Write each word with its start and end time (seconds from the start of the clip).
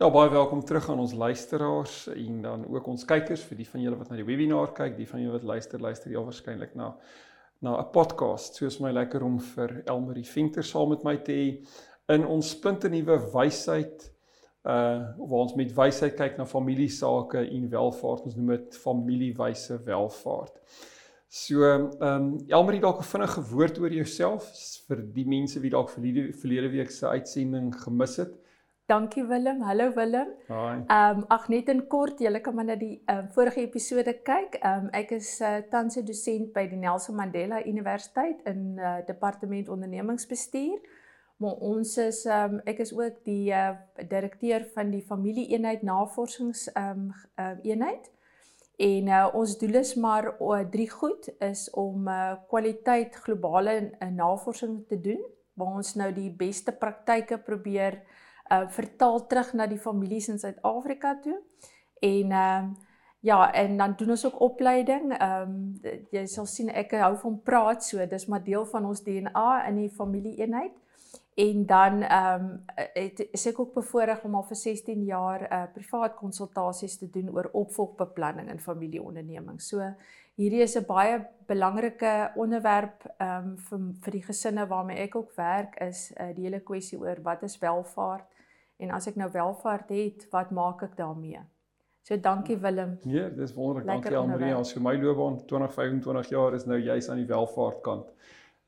Ja, 0.00 0.08
baie 0.08 0.30
welkom 0.32 0.62
terug 0.64 0.86
aan 0.88 0.98
ons 1.02 1.12
luisteraars 1.12 2.06
en 2.08 2.36
dan 2.42 2.62
ook 2.72 2.86
ons 2.88 3.02
kykers 3.04 3.42
vir 3.44 3.58
die 3.58 3.66
van 3.68 3.82
julle 3.84 3.98
wat 4.00 4.08
na 4.08 4.16
die 4.16 4.24
webinar 4.24 4.70
kyk, 4.72 4.94
die 4.96 5.04
van 5.10 5.20
julle 5.20 5.34
wat 5.34 5.44
luister, 5.44 5.82
luister 5.84 6.08
jy 6.08 6.22
waarskynlik 6.24 6.72
na 6.72 6.86
na 7.60 7.74
'n 7.82 7.90
podcast. 7.92 8.56
Soos 8.56 8.78
my 8.80 8.94
lekker 8.96 9.20
om 9.22 9.36
vir 9.38 9.82
Elmarie 9.84 10.24
Venter 10.24 10.64
saam 10.64 10.88
met 10.88 11.04
my 11.04 11.16
te 11.16 11.36
hê 11.36 12.16
in 12.16 12.24
ons 12.24 12.48
splinte 12.48 12.88
nuwe 12.88 13.18
wysheid 13.34 14.08
uh 14.64 15.04
waar 15.18 15.44
ons 15.44 15.54
met 15.60 15.76
wysheid 15.76 16.16
kyk 16.16 16.38
na 16.38 16.46
familiesake 16.46 17.44
en 17.44 17.68
welvaart. 17.68 18.24
Ons 18.24 18.36
noem 18.36 18.56
dit 18.56 18.76
familiewyse 18.76 19.82
welvaart. 19.84 20.56
So, 21.28 21.60
ehm 21.62 21.90
um, 22.00 22.38
Elmarie 22.48 22.80
dalk 22.80 23.00
'n 23.00 23.12
vinnige 23.12 23.42
woord 23.52 23.78
oor 23.78 23.92
jouself 23.92 24.48
vir 24.88 25.04
die 25.12 25.28
mense 25.28 25.60
wie 25.60 25.70
dalk 25.70 25.90
verlede 25.90 26.32
verlede 26.32 26.70
week 26.70 26.90
se 26.90 27.06
uitsending 27.06 27.74
gemis 27.82 28.16
het. 28.16 28.39
Dankie 28.90 29.28
Willem. 29.28 29.64
Hallo 29.64 29.94
Willem. 29.94 30.26
Haai. 30.48 30.84
Ehm 30.88 31.18
um, 31.18 31.24
ag 31.28 31.44
net 31.48 31.68
in 31.68 31.84
kort, 31.86 32.18
julle 32.18 32.40
kan 32.42 32.56
maar 32.58 32.64
na 32.64 32.74
die 32.74 32.96
ehm 33.06 33.20
um, 33.20 33.28
vorige 33.36 33.60
episode 33.62 34.14
kyk. 34.26 34.56
Ehm 34.58 34.86
um, 34.86 34.88
ek 35.00 35.12
is 35.14 35.28
uh, 35.40 35.60
tans 35.70 35.94
'n 36.00 36.04
dosent 36.08 36.48
by 36.52 36.64
die 36.66 36.78
Nelson 36.78 37.14
Mandela 37.14 37.60
Universiteit 37.62 38.40
in 38.50 38.78
uh, 38.78 38.96
departement 39.06 39.68
ondernemingsbestuur. 39.68 40.80
Maar 41.36 41.62
ons 41.70 41.96
is 42.02 42.24
ehm 42.26 42.56
um, 42.56 42.60
ek 42.64 42.82
is 42.82 42.90
ook 42.92 43.22
die 43.24 43.52
uh, 43.54 43.76
direkteur 44.08 44.66
van 44.74 44.90
die 44.90 45.06
familieeenheid 45.06 45.82
navorsings 45.86 46.66
ehm 46.72 46.90
um, 46.90 47.12
uh, 47.38 47.54
eenheid. 47.62 48.10
En 48.76 49.06
uh, 49.06 49.28
ons 49.32 49.58
doel 49.58 49.74
is 49.84 49.94
maar 49.94 50.34
uh, 50.40 50.64
drie 50.70 50.90
goed 50.90 51.30
is 51.38 51.70
om 51.70 52.08
uh, 52.08 52.32
kwaliteit 52.48 53.14
globale 53.22 53.76
uh, 53.80 54.08
navorsing 54.08 54.82
te 54.88 55.00
doen 55.00 55.22
waar 55.54 55.76
ons 55.78 55.94
nou 55.94 56.12
die 56.12 56.30
beste 56.30 56.72
praktyke 56.72 57.38
probeer 57.38 58.02
uh 58.50 58.68
vertaal 58.68 59.26
terug 59.26 59.52
na 59.52 59.66
die 59.66 59.78
families 59.78 60.28
in 60.28 60.38
Suid-Afrika 60.38 61.18
toe. 61.22 61.40
En 62.00 62.32
ehm 62.32 62.70
uh, 62.70 62.88
ja, 63.20 63.52
en 63.52 63.76
dan 63.76 63.94
doen 63.96 64.10
ons 64.10 64.26
ook 64.26 64.40
opleiding. 64.40 65.18
Ehm 65.18 65.50
um, 65.50 65.80
jy 66.10 66.26
sal 66.26 66.46
sien 66.46 66.68
ek 66.68 66.94
hou 66.96 67.16
van 67.16 67.40
praat 67.44 67.84
so, 67.84 68.06
dis 68.06 68.26
maar 68.26 68.44
deel 68.44 68.64
van 68.66 68.86
ons 68.86 69.02
DNA 69.04 69.66
in 69.68 69.76
die 69.76 69.90
familieeenheid. 69.90 70.72
En 71.34 71.66
dan 71.66 72.02
ehm 72.02 72.44
um, 72.44 72.64
het 72.76 73.28
is 73.32 73.46
ek 73.46 73.60
ook 73.60 73.74
bevoorreg 73.74 74.24
om 74.24 74.34
al 74.34 74.46
vir 74.48 74.56
16 74.56 75.04
jaar 75.04 75.46
uh 75.52 75.62
privaat 75.74 76.16
konsultasies 76.16 76.98
te 76.98 77.10
doen 77.10 77.30
oor 77.30 77.50
opvolgbeplanning 77.52 78.50
in 78.50 78.60
familieondernemings. 78.60 79.68
So 79.68 79.94
hierdie 80.34 80.62
is 80.62 80.76
'n 80.76 80.84
baie 80.86 81.20
belangrike 81.46 82.32
onderwerp 82.34 83.04
ehm 83.18 83.44
um, 83.44 83.56
vir 83.56 83.80
vir 84.02 84.12
die 84.12 84.24
gesinne 84.24 84.66
waarmee 84.66 84.96
ek 84.96 85.16
ook 85.16 85.32
werk 85.36 85.80
is 85.80 86.12
uh, 86.20 86.34
die 86.34 86.44
hele 86.44 86.60
kwessie 86.60 86.98
oor 86.98 87.22
wat 87.22 87.42
is 87.42 87.58
welvaart 87.58 88.39
en 88.80 88.92
as 88.96 89.08
ek 89.10 89.18
nou 89.20 89.28
welvaart 89.32 89.90
het, 89.94 90.26
wat 90.32 90.52
maak 90.56 90.84
ek 90.86 90.96
daarmee? 90.98 91.42
So 92.06 92.16
dankie 92.16 92.56
Willem. 92.58 92.96
Nee, 93.04 93.28
dis 93.36 93.52
wonderlik. 93.54 93.86
Dankie 93.86 94.16
Almarie. 94.16 94.54
As 94.56 94.72
vir 94.74 94.82
my 94.82 94.96
loopbaan 94.98 95.36
20 95.46 95.74
25 95.76 96.30
jaar 96.32 96.56
is 96.56 96.64
nou 96.66 96.78
juis 96.80 97.08
aan 97.12 97.20
die 97.20 97.28
welvaart 97.28 97.82
kant. 97.86 98.08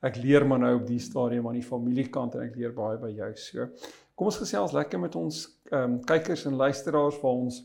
Ek 0.03 0.19
leer 0.21 0.45
maar 0.47 0.61
nou 0.61 0.75
op 0.77 0.85
die 0.87 0.99
stadium 1.01 1.47
aan 1.49 1.57
die 1.57 1.65
familiekant 1.65 2.37
en 2.37 2.45
ek 2.45 2.55
leer 2.59 2.75
baie 2.75 2.99
by 3.01 3.09
jou. 3.15 3.31
So 3.39 3.67
kom 4.13 4.29
ons 4.29 4.37
gesels 4.43 4.75
lekker 4.75 5.01
met 5.01 5.17
ons 5.19 5.47
ehm 5.71 5.97
um, 5.97 5.99
kykers 6.05 6.45
en 6.45 6.59
luisteraars 6.59 7.17
waar 7.23 7.41
ons 7.47 7.59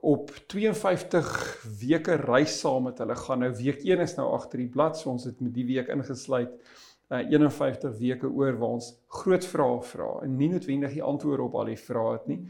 op 0.00 0.30
52 0.52 1.32
weke 1.80 2.16
reis 2.20 2.58
saam 2.60 2.86
met 2.88 3.00
hulle 3.00 3.16
gaan. 3.16 3.42
Nou 3.44 3.50
week 3.56 3.82
1 3.84 4.04
is 4.04 4.16
nou 4.18 4.28
agter 4.36 4.60
die 4.62 4.70
blad, 4.72 4.98
so 4.98 5.10
ons 5.12 5.26
het 5.28 5.40
met 5.40 5.54
die 5.56 5.66
week 5.68 5.88
ingesluit 5.92 6.54
uh, 7.10 7.18
51 7.18 7.98
weke 7.98 8.28
oor 8.28 8.58
waar 8.58 8.76
ons 8.78 8.90
groot 9.20 9.46
vrae 9.46 9.78
vra 9.92 10.10
en 10.24 10.36
nie 10.38 10.50
noodwendig 10.52 10.94
die 10.98 11.06
antwoorde 11.06 11.42
op 11.42 11.56
al 11.58 11.72
die 11.72 11.80
vrae 11.80 12.12
het 12.18 12.28
nie. 12.30 12.42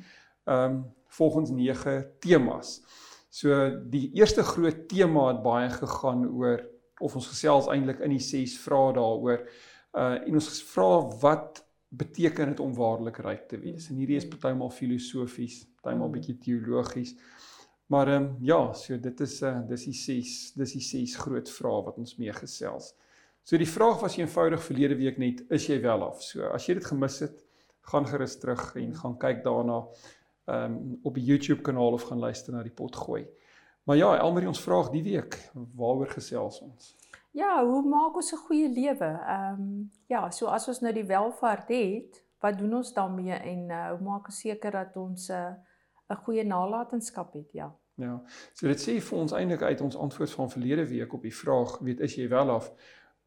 Ehm 0.44 0.64
um, 0.70 0.82
volgens 1.10 1.50
9 1.50 2.06
temas. 2.22 2.84
So 3.34 3.50
die 3.90 4.12
eerste 4.14 4.44
groot 4.46 4.84
tema 4.88 5.24
het 5.32 5.42
baie 5.42 5.70
gegaan 5.70 6.22
oor 6.28 6.62
of 7.00 7.16
ons 7.18 7.26
gesels 7.32 7.66
eintlik 7.66 7.98
in 8.04 8.14
die 8.14 8.22
6 8.22 8.54
vrae 8.62 8.92
daaroor. 8.94 9.42
Uh 9.90 10.20
en 10.20 10.38
ons 10.38 10.50
vra 10.70 10.90
wat 11.22 11.64
beteken 11.90 12.52
dit 12.52 12.60
om 12.62 12.74
waarlik 12.74 13.18
ryk 13.18 13.48
te 13.50 13.58
wees? 13.58 13.88
En 13.90 13.98
hierdie 13.98 14.20
is 14.20 14.28
partymal 14.30 14.70
filosofies, 14.70 15.64
partymal 15.80 16.12
bietjie 16.14 16.38
teologies. 16.38 17.16
Maar 17.90 18.08
ehm 18.08 18.22
um, 18.22 18.36
ja, 18.46 18.72
so 18.72 18.98
dit 18.98 19.20
is 19.20 19.40
uh 19.42 19.58
dis 19.66 19.88
die 19.90 19.98
6, 19.98 20.52
dis 20.54 20.78
die 20.78 20.86
6 20.92 21.16
groot 21.24 21.50
vrae 21.50 21.84
wat 21.88 21.98
ons 21.98 22.16
mee 22.22 22.32
gesels. 22.32 22.94
So 23.42 23.56
die 23.56 23.68
vraag 23.68 24.00
was 24.00 24.16
eenvoudig 24.16 24.62
verlede 24.62 24.96
week 24.96 25.18
net 25.18 25.44
is 25.50 25.66
jy 25.66 25.80
wel 25.80 26.02
af. 26.02 26.22
So 26.22 26.42
as 26.54 26.66
jy 26.66 26.74
dit 26.74 26.86
gemis 26.86 27.18
het, 27.20 27.44
gaan 27.90 28.06
gerus 28.06 28.38
terug 28.38 28.74
en 28.76 28.94
gaan 28.94 29.18
kyk 29.18 29.44
daarna 29.44 29.84
ehm 30.50 30.72
um, 30.72 30.98
op 31.02 31.14
die 31.14 31.24
YouTube 31.24 31.62
kanaal 31.62 31.92
of 31.92 32.02
gaan 32.02 32.18
luister 32.18 32.52
na 32.52 32.62
die 32.62 32.74
pot 32.74 32.96
gooi. 32.96 33.26
Maar 33.84 33.96
ja, 33.96 34.18
Elmarie 34.18 34.48
ons 34.48 34.60
vraag 34.60 34.90
die 34.90 35.02
week, 35.02 35.36
waaroor 35.74 36.10
gesels 36.10 36.60
ons? 36.60 36.96
Ja, 37.30 37.64
hoe 37.66 37.82
maak 37.82 38.16
ons 38.16 38.32
'n 38.32 38.36
goeie 38.46 38.68
lewe? 38.68 39.10
Ehm 39.26 39.60
um, 39.60 39.90
ja, 40.06 40.30
so 40.30 40.46
as 40.46 40.68
ons 40.68 40.80
nou 40.80 40.92
die 40.92 41.06
welvaart 41.06 41.68
het, 41.68 42.24
wat 42.40 42.58
doen 42.58 42.74
ons 42.74 42.92
daarmee 42.92 43.32
en 43.32 43.70
uh, 43.70 43.90
hoe 43.90 44.00
maak 44.00 44.26
ons 44.26 44.40
seker 44.40 44.70
dat 44.70 44.96
ons 44.96 45.28
'n 45.28 45.32
uh, 45.32 45.54
'n 46.10 46.16
goeie 46.24 46.44
nalatenskap 46.44 47.32
het? 47.34 47.52
Ja. 47.52 47.76
Ja. 47.94 48.22
So 48.52 48.66
dit 48.66 48.80
sê 48.80 49.00
vir 49.00 49.18
ons 49.18 49.32
eintlik 49.32 49.62
uit 49.62 49.80
ons 49.80 49.96
antwoord 49.96 50.30
van 50.30 50.50
verlede 50.50 50.86
week 50.86 51.12
op 51.12 51.22
die 51.22 51.34
vraag, 51.34 51.78
weet 51.78 52.00
is 52.00 52.14
jy 52.14 52.28
wel 52.28 52.50
af? 52.50 52.72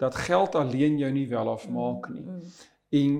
Dat 0.03 0.19
geld 0.27 0.55
alleen 0.59 0.97
jou 1.01 1.11
nie 1.11 1.27
wel 1.31 1.49
afmaak 1.49 2.09
nie. 2.13 2.21
Mm, 2.21 2.35
mm. 2.35 2.71
En 2.93 3.13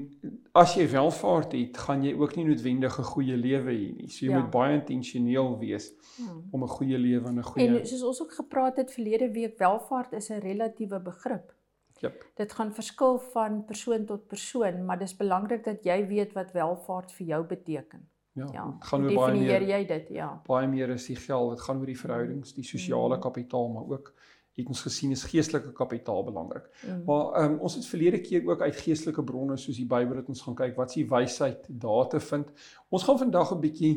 as 0.51 0.75
jy 0.77 0.83
welvaart 0.91 1.55
het, 1.57 1.77
gaan 1.81 2.03
jy 2.05 2.11
ook 2.13 2.35
nie 2.38 2.45
noodwendig 2.45 2.99
'n 2.99 3.09
goeie 3.13 3.38
lewe 3.38 3.73
hê 3.73 3.89
nie. 3.95 4.09
So 4.09 4.25
jy 4.25 4.31
ja. 4.31 4.39
moet 4.39 4.51
baie 4.53 4.75
intentioneel 4.77 5.57
wees 5.59 5.89
mm. 5.94 6.44
om 6.51 6.63
'n 6.63 6.75
goeie 6.77 6.97
lewe 6.97 7.27
en 7.27 7.39
'n 7.39 7.44
goeie 7.44 7.79
En 7.79 7.88
soos 7.88 8.03
ons 8.03 8.21
ook 8.21 8.33
gepraat 8.33 8.77
het 8.77 8.94
verlede 8.94 9.31
week, 9.31 9.57
welvaart 9.57 10.13
is 10.13 10.29
'n 10.29 10.45
relatiewe 10.45 10.99
begrip. 10.99 11.55
Yep. 12.03 12.25
Dit 12.35 12.53
gaan 12.53 12.73
verskil 12.73 13.19
van 13.19 13.65
persoon 13.65 14.05
tot 14.05 14.27
persoon, 14.27 14.85
maar 14.85 15.00
dis 15.00 15.15
belangrik 15.15 15.63
dat 15.63 15.83
jy 15.83 16.07
weet 16.07 16.33
wat 16.33 16.51
welvaart 16.51 17.11
vir 17.11 17.25
jou 17.27 17.44
beteken. 17.45 18.09
Ja, 18.33 18.47
ja. 18.51 18.77
gaan 18.79 19.03
oor 19.03 19.13
baie 19.13 19.39
meer 19.39 19.61
jy 19.61 19.85
dit, 19.85 20.09
ja. 20.09 20.41
Baie 20.45 20.67
meer 20.67 20.89
is 20.89 21.05
die 21.05 21.15
geld, 21.15 21.50
dit 21.50 21.61
gaan 21.61 21.79
oor 21.79 21.85
die 21.85 22.00
verhoudings, 22.00 22.53
die 22.53 22.65
sosiale 22.65 23.19
kapitaal, 23.19 23.69
maar 23.69 23.89
ook 23.89 24.13
het 24.61 24.67
ons 24.67 24.81
gesien 24.85 25.11
is 25.11 25.23
geestelike 25.23 25.71
kapitaal 25.73 26.23
belangrik. 26.23 26.69
Mm. 26.83 27.03
Maar 27.07 27.43
um, 27.43 27.57
ons 27.59 27.75
het 27.75 27.85
verlede 27.89 28.21
keer 28.21 28.45
ook 28.47 28.61
uit 28.61 28.75
geestelike 28.75 29.23
bronne 29.23 29.57
soos 29.57 29.79
die 29.79 29.87
Bybel 29.89 30.21
het 30.21 30.29
ons 30.29 30.41
gaan 30.45 30.55
kyk 30.55 30.75
wat 30.77 30.93
is 30.93 31.01
die 31.01 31.09
wysheid 31.09 31.65
daar 31.67 32.07
te 32.09 32.19
vind. 32.19 32.53
Ons 32.89 33.03
gaan 33.03 33.17
vandag 33.17 33.51
'n 33.55 33.59
bietjie 33.59 33.93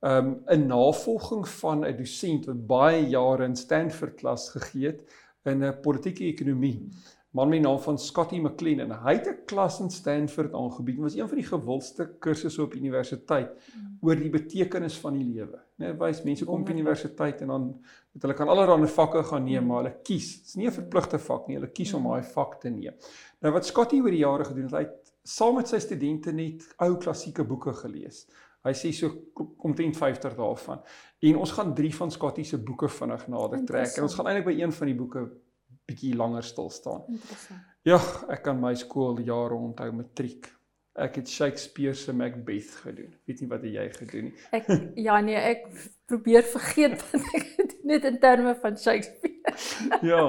um 0.00 0.42
'n 0.46 0.66
navolging 0.66 1.48
van 1.48 1.84
'n 1.84 1.96
dosent 1.96 2.46
wat 2.46 2.66
baie 2.66 3.08
jare 3.08 3.44
in 3.44 3.56
Stanford 3.56 4.14
klas 4.14 4.50
gegee 4.50 4.86
het 4.86 5.02
in 5.44 5.64
'n 5.64 5.80
politieke 5.80 6.24
ekonomie. 6.24 6.88
Man 7.30 7.48
met 7.48 7.58
die 7.58 7.66
naam 7.68 7.80
van 7.80 7.98
Scotty 7.98 8.38
McLean 8.38 8.80
en 8.80 8.92
hy 9.02 9.14
het 9.14 9.26
'n 9.26 9.44
klas 9.44 9.80
in 9.80 9.90
Stanford 9.90 10.54
aangebied. 10.54 10.94
Dit 10.94 11.04
was 11.04 11.14
een 11.14 11.28
van 11.28 11.38
die 11.38 11.46
gewildste 11.46 12.14
kursusse 12.18 12.62
op 12.62 12.74
universiteit 12.74 13.50
mm. 13.50 13.98
oor 14.00 14.16
die 14.16 14.30
betekenis 14.30 14.96
van 14.98 15.12
die 15.12 15.24
lewe. 15.24 15.65
Net 15.76 15.98
wys 16.00 16.22
mense 16.24 16.46
kom 16.48 16.62
op 16.64 16.70
universiteit 16.72 17.42
en 17.44 17.52
dan 17.52 17.64
met 18.12 18.22
hulle 18.24 18.34
kan 18.34 18.48
allerlei 18.48 18.88
vakke 18.88 19.22
gaan 19.28 19.44
neem, 19.44 19.62
mm. 19.62 19.68
maar 19.68 19.82
hulle 19.82 19.96
kies. 20.02 20.30
Dit 20.38 20.46
is 20.46 20.56
nie 20.56 20.66
'n 20.66 20.72
verpligte 20.72 21.18
vak 21.18 21.48
nie. 21.48 21.58
Hulle 21.58 21.72
kies 21.72 21.92
om 21.94 22.02
mm. 22.02 22.08
daai 22.08 22.32
vak 22.32 22.60
te 22.60 22.70
neem. 22.70 22.96
Nou 23.40 23.52
wat 23.52 23.66
Scotty 23.66 24.00
oor 24.00 24.10
die 24.10 24.24
jare 24.24 24.44
gedoen 24.44 24.70
het, 24.70 24.72
hy 24.72 24.84
het 24.86 25.12
saam 25.22 25.54
met 25.58 25.68
sy 25.68 25.78
studente 25.78 26.32
net 26.32 26.64
ou 26.78 26.96
klassieke 26.96 27.44
boeke 27.44 27.72
gelees. 27.72 28.26
Hy 28.66 28.72
sê 28.74 28.90
so 28.94 29.12
omtrent 29.62 29.96
50 29.96 30.34
daarvan. 30.34 30.80
En 31.22 31.36
ons 31.36 31.52
gaan 31.52 31.74
3 31.74 31.94
van 31.94 32.10
Scotty 32.10 32.42
se 32.42 32.58
boeke 32.58 32.88
vinnig 32.88 33.28
nader 33.28 33.64
trek. 33.64 33.92
En 33.96 34.02
ons 34.02 34.14
gaan 34.14 34.26
eintlik 34.26 34.48
by 34.48 34.56
een 34.62 34.72
van 34.72 34.90
die 34.90 34.96
boeke 34.98 35.22
bietjie 35.86 36.16
langer 36.18 36.42
stil 36.42 36.70
staan. 36.70 37.04
Interessant. 37.08 37.60
Ja, 37.86 38.00
ek 38.34 38.42
kan 38.42 38.58
my 38.58 38.72
skooljare 38.74 39.54
onthou 39.54 39.92
matriek. 39.94 40.48
Ek 40.96 41.18
het 41.20 41.28
Shakespeare 41.28 41.94
se 41.94 42.12
Macbeth 42.12 42.70
gedoen. 42.80 43.12
Weet 43.28 43.40
nie 43.40 43.48
wat 43.50 43.64
jy 43.68 43.84
gedoen 43.98 44.30
nie. 44.30 44.34
Ek 44.56 44.68
ja 44.96 45.18
nee, 45.20 45.36
ek 45.36 45.66
probeer 46.08 46.46
vergeet 46.48 46.96
wat 47.10 47.26
ek 47.36 47.48
gedoen 47.58 47.92
het 47.92 48.06
in 48.08 48.16
terme 48.22 48.54
van 48.62 48.78
Shakespeare. 48.80 49.34
ja. 50.10 50.22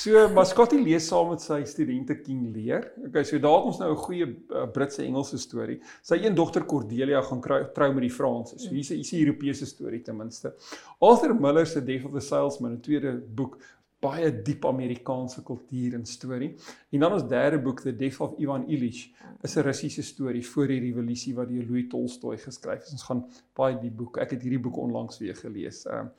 So 0.00 0.24
Mascotti 0.34 0.80
lees 0.80 1.06
saam 1.10 1.28
met 1.34 1.44
sy 1.44 1.60
studente 1.68 2.16
King 2.22 2.48
Lear. 2.54 2.88
Okay, 3.08 3.24
so 3.28 3.38
daar 3.42 3.58
het 3.58 3.68
ons 3.72 3.82
nou 3.82 3.90
'n 3.92 4.02
goeie 4.06 4.26
uh, 4.26 4.64
Britse 4.72 5.04
Engelse 5.04 5.38
storie. 5.38 5.78
Sy 6.02 6.22
een 6.22 6.34
dogter 6.34 6.64
Cordelia 6.64 7.20
gaan 7.22 7.44
trou 7.74 7.92
met 7.92 8.08
die 8.08 8.14
Franse. 8.16 8.58
So 8.58 8.70
hier's 8.70 8.90
'n 8.90 9.02
hier's 9.02 9.12
'n 9.12 9.22
Europese 9.26 9.66
storie 9.66 10.02
ten 10.02 10.16
minste. 10.16 10.54
Arthur 11.00 11.34
Miller 11.34 11.66
se 11.66 11.84
Death 11.84 12.04
of 12.04 12.12
the 12.12 12.20
Salesman, 12.20 12.72
'n 12.72 12.80
tweede 12.80 13.12
boek 13.12 13.58
baie 14.04 14.30
diep 14.46 14.66
Amerikaanse 14.68 15.42
kultuur 15.46 15.96
en 15.98 16.06
storie. 16.06 16.52
En 16.92 17.06
dan 17.06 17.16
ons 17.16 17.26
derde 17.28 17.60
boek 17.64 17.80
The 17.84 17.94
Death 17.96 18.20
of 18.24 18.38
Ivan 18.42 18.66
Ilyich 18.68 19.06
is 19.42 19.56
'n 19.56 19.66
Russiese 19.66 20.02
storie 20.02 20.46
voor 20.46 20.66
die 20.68 20.80
revolusie 20.80 21.34
wat 21.34 21.48
deur 21.48 21.64
Louis 21.64 21.88
Tolstoy 21.88 22.36
geskryf 22.38 22.84
is. 22.84 22.92
Ons 22.92 23.06
gaan 23.08 23.24
baie 23.54 23.78
die 23.80 23.90
boek. 23.90 24.18
Ek 24.18 24.30
het 24.30 24.42
hierdie 24.42 24.60
boek 24.60 24.76
onlangs 24.76 25.18
weer 25.18 25.36
gelees. 25.36 25.84
Ehm 25.86 26.06
uh, 26.06 26.10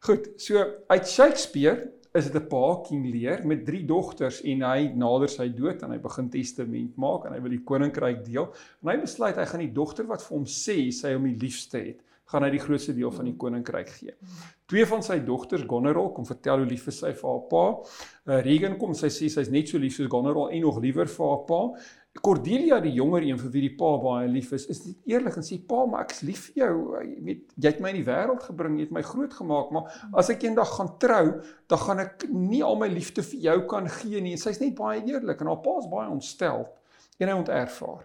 goed, 0.00 0.28
so 0.36 0.64
uit 0.86 1.08
Shakespeare 1.08 1.92
is 2.14 2.30
dit 2.30 2.42
'n 2.42 2.48
pa 2.48 2.80
King 2.88 3.10
Lear 3.12 3.46
met 3.46 3.64
drie 3.64 3.84
dogters 3.84 4.40
en 4.42 4.62
hy 4.62 4.92
nader 4.94 5.28
sy 5.28 5.48
dood 5.48 5.82
en 5.82 5.90
hy 5.90 5.98
begin 5.98 6.30
testament 6.30 6.96
maak 6.96 7.26
en 7.26 7.32
hy 7.32 7.40
wil 7.40 7.50
die 7.50 7.64
koninkryk 7.64 8.24
deel. 8.24 8.48
En 8.82 8.88
hy 8.88 8.96
besluit 9.00 9.36
hy 9.36 9.44
gaan 9.44 9.60
die 9.60 9.72
dogter 9.72 10.06
wat 10.06 10.22
vir 10.22 10.36
hom 10.36 10.46
sê 10.46 10.90
sy 10.92 11.12
hom 11.14 11.24
die 11.24 11.36
liefste 11.36 11.78
het, 11.78 12.00
gaan 12.28 12.44
hy 12.44 12.50
die 12.52 12.62
grootste 12.62 12.94
deel 12.96 13.12
van 13.14 13.28
die 13.30 13.36
koninkryk 13.40 13.92
gee. 13.96 14.16
Twee 14.68 14.84
van 14.88 15.00
sy 15.04 15.18
dogters, 15.24 15.64
Goneril, 15.68 16.10
kom 16.12 16.26
vertel 16.28 16.62
hoe 16.62 16.68
lief 16.68 16.90
sy 16.92 17.14
vir 17.16 17.30
haar 17.30 17.46
pa. 17.48 17.62
Uh, 18.28 18.40
Regan 18.44 18.76
kom 18.80 18.92
sy 18.96 19.08
sê 19.12 19.30
sy's 19.32 19.48
net 19.52 19.70
so 19.70 19.80
lief 19.80 19.96
soos 19.96 20.10
Goneril 20.12 20.50
en 20.52 20.66
nog 20.66 20.82
liewer 20.84 21.08
vir 21.08 21.30
haar 21.30 21.46
pa. 21.48 21.62
Cordelia 22.24 22.80
die 22.82 22.92
jonger 22.96 23.22
een 23.22 23.38
vir 23.38 23.50
wie 23.54 23.62
die 23.68 23.74
pa 23.78 23.90
baie 24.02 24.28
lief 24.30 24.50
is, 24.56 24.64
is 24.72 24.80
dit 24.82 25.12
eerlik 25.12 25.38
en 25.38 25.46
sê 25.46 25.58
pa, 25.70 25.84
maar 25.86 26.06
ek's 26.06 26.22
lief 26.26 26.48
vir 26.48 26.64
jou. 26.64 26.72
Jy 27.04 27.18
weet, 27.28 27.44
jy 27.54 27.72
het 27.72 27.82
my 27.84 27.92
in 27.94 28.00
die 28.00 28.06
wêreld 28.08 28.44
gebring, 28.48 28.78
jy 28.78 28.88
het 28.88 28.94
my 28.96 29.04
groot 29.06 29.34
gemaak, 29.38 29.72
maar 29.74 29.98
as 30.18 30.32
ek 30.34 30.48
eendag 30.48 30.72
gaan 30.74 30.90
trou, 31.02 31.24
dan 31.70 31.82
gaan 31.84 32.02
ek 32.04 32.26
nie 32.32 32.62
al 32.66 32.78
my 32.80 32.88
liefde 32.90 33.22
vir 33.26 33.44
jou 33.48 33.58
kan 33.70 33.88
gee 34.00 34.22
nie. 34.24 34.36
Sy's 34.40 34.60
net 34.62 34.74
baie 34.78 35.04
eerlik 35.04 35.44
en 35.44 35.52
haar 35.52 35.62
pa 35.64 35.76
is 35.82 35.90
baie 35.92 36.10
ontstel 36.10 36.66
en 37.18 37.30
hy 37.30 37.36
onterf 37.38 37.78
haar. 37.86 38.02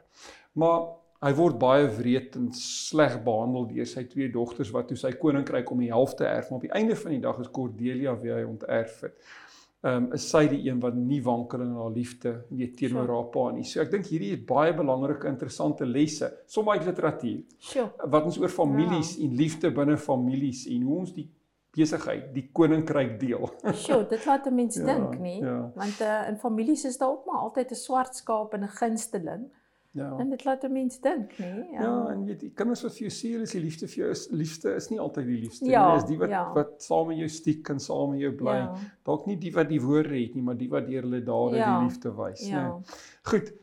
Maar 0.62 0.86
hy 1.24 1.32
word 1.38 1.60
baie 1.60 1.88
wreed 1.88 2.36
en 2.36 2.50
sleg 2.58 3.20
behandel 3.24 3.70
deur 3.70 3.88
sy 3.88 4.04
twee 4.12 4.28
dogters 4.32 4.74
wat 4.76 4.90
toe 4.92 4.98
sy 5.00 5.14
koninkryk 5.20 5.72
om 5.72 5.80
die 5.80 5.94
helfte 5.94 6.28
erf, 6.28 6.50
maar 6.50 6.60
op 6.60 6.68
die 6.68 6.76
einde 6.76 6.96
van 7.00 7.16
die 7.16 7.24
dag 7.24 7.40
is 7.40 7.52
Cordelia 7.52 8.18
wie 8.20 8.34
hy 8.34 8.44
onterf 8.44 9.02
het 9.08 9.18
ehm 9.84 10.06
um, 10.06 10.14
is 10.16 10.26
sy 10.32 10.46
die 10.48 10.62
een 10.64 10.80
wat 10.80 10.96
nie 10.96 11.20
wankel 11.24 11.62
in 11.66 11.74
haar 11.76 11.92
liefde 11.92 12.32
nie 12.56 12.70
teenoor 12.72 13.10
haar 13.12 13.26
pa 13.34 13.50
nie. 13.52 13.66
So 13.68 13.82
ek 13.84 13.90
dink 13.92 14.08
hierdie 14.08 14.30
is 14.38 14.44
baie 14.48 14.72
belangrike 14.78 15.28
interessante 15.28 15.84
lesse, 15.84 16.30
sommer 16.48 16.80
uit 16.80 16.86
literatuur. 16.88 17.42
Sure. 17.60 17.90
Wat 18.14 18.30
ons 18.30 18.38
oor 18.40 18.54
families 18.54 19.18
ja. 19.18 19.26
en 19.26 19.34
liefde 19.42 19.74
binne 19.76 19.98
families 20.00 20.64
en 20.72 20.86
hoe 20.88 21.00
ons 21.02 21.12
die 21.18 21.26
besigheid, 21.76 22.30
die 22.32 22.46
koninkryk 22.56 23.18
deel. 23.20 23.50
Sjoe, 23.84 24.06
dit 24.08 24.30
laat 24.30 24.48
'n 24.48 24.56
mens 24.56 24.80
ja, 24.80 24.86
dink, 24.88 25.20
nê? 25.20 25.36
Ja. 25.42 25.60
Want 25.76 26.00
uh, 26.00 26.30
in 26.32 26.40
families 26.40 26.86
is 26.88 26.98
daar 27.02 27.18
ook 27.18 27.28
maar 27.28 27.44
altyd 27.44 27.76
'n 27.76 27.82
swart 27.84 28.16
skaap 28.16 28.54
en 28.54 28.64
'n 28.64 28.76
gunsteling. 28.80 29.52
Ja. 29.94 30.18
En 30.18 30.30
dit 30.30 30.44
laat 30.44 30.64
'n 30.64 30.72
mens 30.72 31.00
dink, 31.00 31.38
nee. 31.38 31.66
Ja. 31.72 31.82
ja, 31.82 32.08
en 32.10 32.26
weet 32.26 32.42
jy, 32.42 32.50
kinders 32.54 32.82
wat 32.82 32.96
vir 32.98 33.08
jou 33.08 33.12
sê 33.14 33.30
hulle 33.32 33.46
is 33.46 33.52
die 33.54 33.62
liefde 33.62 33.88
vir 33.88 34.00
jou 34.00 34.10
is 34.10 34.24
liefde 34.32 34.72
is 34.74 34.88
nie 34.90 35.00
altyd 35.00 35.28
die 35.28 35.38
liefste 35.42 35.70
ja, 35.70 35.84
nie. 35.90 36.00
Is 36.02 36.08
die 36.10 36.18
wat 36.18 36.30
ja. 36.30 36.40
wat 36.56 36.72
saam 36.82 37.12
met 37.12 37.20
jou 37.22 37.28
stiek 37.30 37.70
en 37.70 37.80
saam 37.80 38.16
met 38.16 38.24
jou 38.24 38.32
bly. 38.40 38.56
Ja. 38.58 38.72
Dalk 39.06 39.28
nie 39.30 39.38
die 39.38 39.52
wat 39.54 39.70
die 39.70 39.82
woorde 39.82 40.16
het 40.16 40.34
nie, 40.34 40.42
maar 40.42 40.58
die 40.58 40.70
wat 40.72 40.88
deur 40.90 41.06
hulle 41.06 41.22
dade 41.28 41.62
ja. 41.62 41.68
die 41.68 41.86
liefde 41.86 42.16
wys, 42.18 42.48
ja. 42.48 42.64
nee. 42.64 42.98
Goed. 43.22 43.54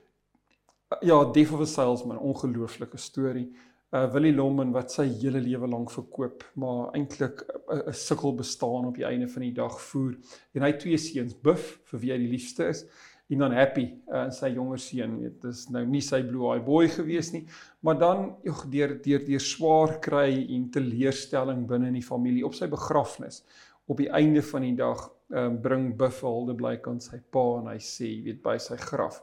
Ja, 1.02 1.18
Death 1.32 1.52
of 1.52 1.66
a 1.66 1.66
Salesman, 1.66 2.18
ongelooflike 2.18 2.98
storie. 2.98 3.48
Uh 3.90 4.06
Willie 4.12 4.34
Lommen 4.34 4.70
wat 4.70 4.94
sy 4.94 5.08
hele 5.18 5.42
lewe 5.42 5.66
lank 5.66 5.90
verkoop, 5.90 6.46
maar 6.54 6.94
eintlik 6.94 7.42
'n 7.66 7.92
sukkel 7.92 8.34
bestaan 8.38 8.86
op 8.86 8.94
die 8.94 9.04
einde 9.04 9.26
van 9.28 9.42
die 9.42 9.54
dag 9.54 9.80
voer. 9.82 10.14
En 10.54 10.62
hy 10.62 10.72
twee 10.78 10.98
seuns, 10.98 11.34
Buff 11.34 11.80
vir 11.90 12.00
wie 12.00 12.12
hy 12.12 12.18
die 12.18 12.30
liefste 12.38 12.70
is 12.70 12.86
en 13.30 13.44
dan 13.44 13.54
happy 13.54 13.86
uh, 14.10 14.24
in 14.26 14.34
sy 14.34 14.52
jonger 14.54 14.82
seun 14.82 15.18
weet 15.22 15.38
dis 15.46 15.64
nou 15.74 15.84
nie 15.86 16.02
sy 16.04 16.22
blue 16.26 16.50
eye 16.52 16.64
boy 16.66 16.88
gewees 16.90 17.32
nie 17.34 17.44
maar 17.86 17.98
dan 17.98 18.26
joh 18.46 18.64
deur 18.72 18.96
deur 19.04 19.24
deur 19.26 19.44
swaar 19.44 19.98
kry 20.04 20.30
en 20.56 20.70
teleurstelling 20.74 21.66
binne 21.70 21.92
in 21.92 22.00
die 22.00 22.06
familie 22.06 22.46
op 22.46 22.58
sy 22.58 22.70
begrafnis 22.70 23.44
op 23.90 23.98
die 23.98 24.10
einde 24.14 24.42
van 24.46 24.66
die 24.66 24.76
dag 24.78 25.06
um, 25.34 25.56
bring 25.62 25.94
Buffalo 25.98 26.54
blyk 26.54 26.86
aan 26.90 27.00
sy 27.02 27.22
pa 27.32 27.46
en 27.60 27.70
hy 27.72 27.78
sê 27.82 28.10
weet 28.26 28.42
by 28.42 28.58
sy 28.62 28.78
graf 28.80 29.22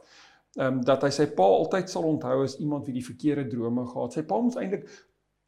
ehm 0.58 0.78
um, 0.78 0.80
dat 0.84 1.04
hy 1.06 1.10
sy 1.14 1.28
pa 1.38 1.46
altyd 1.58 1.90
sal 1.92 2.06
onthou 2.08 2.42
as 2.42 2.56
iemand 2.58 2.86
wie 2.88 2.96
die 2.96 3.04
verkeerde 3.04 3.44
drome 3.52 3.84
gehad. 3.86 4.16
Sy 4.16 4.24
pa 4.26 4.40
moes 4.42 4.56
eintlik 4.58 4.88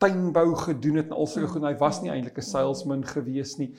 tuinbou 0.01 0.53
gedoen 0.61 1.01
het 1.01 1.11
en 1.11 1.17
al 1.19 1.29
sulke 1.29 1.55
goed 1.55 1.67
hy 1.67 1.73
was 1.81 1.99
nie 2.03 2.13
eintlik 2.13 2.39
'n 2.39 2.47
salesman 2.47 3.03
gewees 3.05 3.57
nie. 3.59 3.73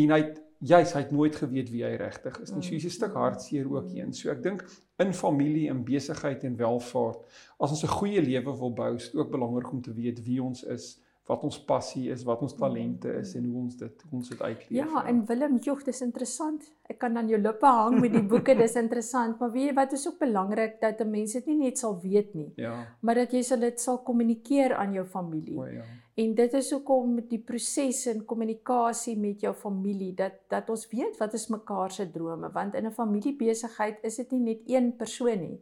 En 0.00 0.10
hy 0.16 0.20
het 0.24 0.40
juis 0.62 0.94
hy 0.94 1.02
het 1.02 1.12
nooit 1.14 1.36
geweet 1.36 1.70
wie 1.72 1.82
hy 1.84 1.92
regtig 2.00 2.38
is 2.42 2.52
nie. 2.54 2.62
So 2.62 2.74
hier's 2.76 2.86
'n 2.86 2.96
stuk 2.96 3.14
hartseer 3.18 3.70
ook 3.70 3.88
hier. 3.90 4.12
So 4.14 4.30
ek 4.30 4.42
dink 4.42 4.64
in 4.98 5.12
familie 5.12 5.68
en 5.68 5.84
besigheid 5.84 6.44
en 6.44 6.56
welvaart, 6.56 7.24
as 7.58 7.70
ons 7.70 7.84
'n 7.84 7.96
goeie 7.98 8.22
lewe 8.22 8.58
wil 8.58 8.72
bou, 8.72 8.94
is 8.94 9.10
dit 9.10 9.20
ook 9.20 9.30
belangrik 9.30 9.72
om 9.72 9.82
te 9.82 9.92
weet 9.92 10.22
wie 10.24 10.42
ons 10.42 10.62
is, 10.62 11.00
wat 11.26 11.42
ons 11.42 11.58
passie 11.64 12.10
is, 12.10 12.24
wat 12.24 12.42
ons 12.42 12.54
talente 12.54 13.08
is 13.20 13.34
en 13.34 13.44
hoe 13.44 13.60
ons 13.62 13.76
dit 13.76 14.02
hoe 14.10 14.18
ons 14.18 14.28
dit 14.28 14.42
uitleef. 14.42 14.70
Ja, 14.70 15.04
en 15.06 15.26
Willem, 15.26 15.58
jog, 15.62 15.82
dis 15.86 16.00
interessant. 16.00 16.72
Ek 16.90 16.98
kan 16.98 17.16
aan 17.16 17.28
jou 17.28 17.40
lippe 17.40 17.66
hang 17.66 18.00
met 18.00 18.12
die 18.12 18.22
boeke, 18.22 18.54
dis 18.54 18.74
interessant, 18.74 19.38
maar 19.38 19.52
weet 19.52 19.70
jy 19.70 19.74
wat 19.74 19.92
is 19.92 20.06
ook 20.08 20.18
belangrik 20.18 20.80
dat 20.80 21.00
'n 21.00 21.10
mens 21.10 21.32
dit 21.32 21.46
nie 21.46 21.56
net 21.56 21.78
sal 21.78 22.00
weet 22.00 22.34
nie, 22.34 22.52
ja. 22.56 22.96
maar 23.00 23.14
dat 23.14 23.32
jy 23.32 23.42
sal 23.42 23.60
dit 23.60 23.80
sal 23.80 24.02
kommunikeer 24.02 24.74
aan 24.74 24.92
jou 24.92 25.06
familie. 25.06 25.58
O 25.58 25.66
ja. 25.66 25.84
En 26.14 26.34
dit 26.36 26.54
is 26.58 26.70
hoekom 26.74 27.14
die 27.28 27.38
proses 27.40 28.02
in 28.10 28.24
kommunikasie 28.28 29.14
met 29.16 29.40
jou 29.40 29.54
familie 29.56 30.10
dat 30.14 30.34
dat 30.52 30.68
ons 30.68 30.84
weet 30.90 31.16
wat 31.16 31.32
is 31.38 31.48
mekaar 31.48 31.90
se 31.90 32.04
drome 32.12 32.50
want 32.52 32.74
in 32.74 32.86
'n 32.86 32.92
familiebesigheid 32.92 34.04
is 34.04 34.16
dit 34.16 34.30
nie 34.32 34.40
net 34.40 34.60
een 34.66 34.96
persoon 34.96 35.40
nie. 35.40 35.60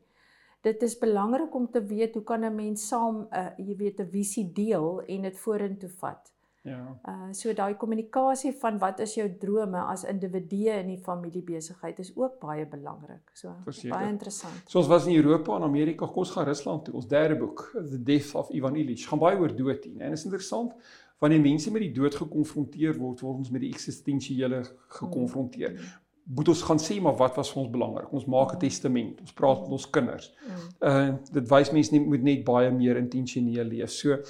Dit 0.63 0.83
is 0.83 0.99
belangrik 0.99 1.55
om 1.55 1.71
te 1.71 1.85
weet 1.85 2.15
hoe 2.15 2.25
kan 2.25 2.45
'n 2.45 2.55
mens 2.55 2.89
saam 2.89 3.21
'n 3.21 3.29
uh, 3.33 3.51
jy 3.57 3.77
weet 3.77 4.01
'n 4.01 4.11
visie 4.11 4.53
deel 4.53 5.03
en 5.07 5.23
dit 5.23 5.39
vorentoe 5.39 5.89
vat. 5.89 6.33
Ja. 6.63 7.01
Uh 7.09 7.33
so 7.33 7.53
daai 7.57 7.75
kommunikasie 7.81 8.53
van 8.61 8.79
wat 8.79 8.99
is 9.01 9.15
jou 9.17 9.27
drome 9.41 9.81
as 9.81 10.05
individue 10.05 10.75
in 10.77 10.91
die 10.93 10.99
familiebesigheid 11.01 11.99
is 11.99 12.11
ook 12.17 12.37
baie 12.41 12.67
belangrik. 12.69 13.31
So 13.33 13.55
Verzeker. 13.65 13.95
baie 13.97 14.09
interessant. 14.09 14.63
So 14.67 14.79
ons 14.79 14.89
was 14.89 15.07
in 15.07 15.17
Europa 15.17 15.57
en 15.57 15.63
Amerika, 15.63 16.07
kom 16.07 16.25
ons 16.25 16.35
gaan 16.37 16.45
Rusland 16.45 16.85
toe. 16.85 16.95
Ons 16.95 17.09
derde 17.09 17.39
boek, 17.41 17.71
The 17.73 18.03
Death 18.03 18.35
of 18.35 18.51
Ivan 18.51 18.77
Ilyich, 18.77 19.07
gaan 19.09 19.23
baie 19.23 19.39
oor 19.41 19.57
dood 19.57 19.89
hê. 19.89 19.95
En 19.97 20.13
dit 20.13 20.19
is 20.19 20.25
interessant 20.29 20.77
wanneer 21.21 21.41
mense 21.41 21.73
met 21.73 21.83
die 21.85 21.93
dood 21.93 22.15
gekonfronteer 22.17 22.95
word, 22.99 23.21
word 23.21 23.43
ons 23.43 23.51
met 23.53 23.61
die 23.65 23.73
eksistensiële 23.73 24.63
gekonfronteer. 25.01 25.75
Mm. 25.77 25.99
Moet 26.37 26.49
ons 26.53 26.63
gaan 26.63 26.79
sê 26.79 27.01
maar 27.03 27.17
wat 27.19 27.37
was 27.41 27.51
vir 27.53 27.65
ons 27.65 27.73
belangrik? 27.73 28.13
Ons 28.13 28.29
maak 28.29 28.53
'n 28.53 28.57
mm. 28.57 28.61
testament. 28.69 29.21
Ons 29.21 29.33
praat 29.33 29.61
met 29.65 29.77
ons 29.81 29.91
kinders. 29.91 30.33
Mm. 30.45 30.71
Uh 30.93 31.11
dit 31.33 31.51
wys 31.57 31.73
mense 31.73 31.93
nie 31.93 32.05
moet 32.05 32.23
net 32.23 32.45
baie 32.45 32.71
meer 32.71 32.97
intentioneel 32.97 33.65
leef. 33.65 33.91
So 33.91 34.21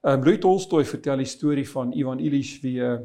Um, 0.00 0.22
Louis 0.22 0.38
Tolstoy 0.38 0.84
vertel 0.86 1.24
die 1.24 1.26
storie 1.26 1.66
van 1.66 1.90
Ivan 1.92 2.20
Ilyich 2.22 2.60
wie 2.62 2.78
'n 2.80 3.02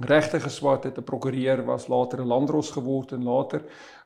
regte 0.00 0.40
geswart 0.40 0.84
het, 0.84 0.98
'n 0.98 1.04
prokureur 1.04 1.64
was, 1.64 1.86
later 1.86 2.20
'n 2.20 2.26
landdros 2.26 2.70
geword 2.70 3.12
en 3.12 3.22
later 3.22 3.62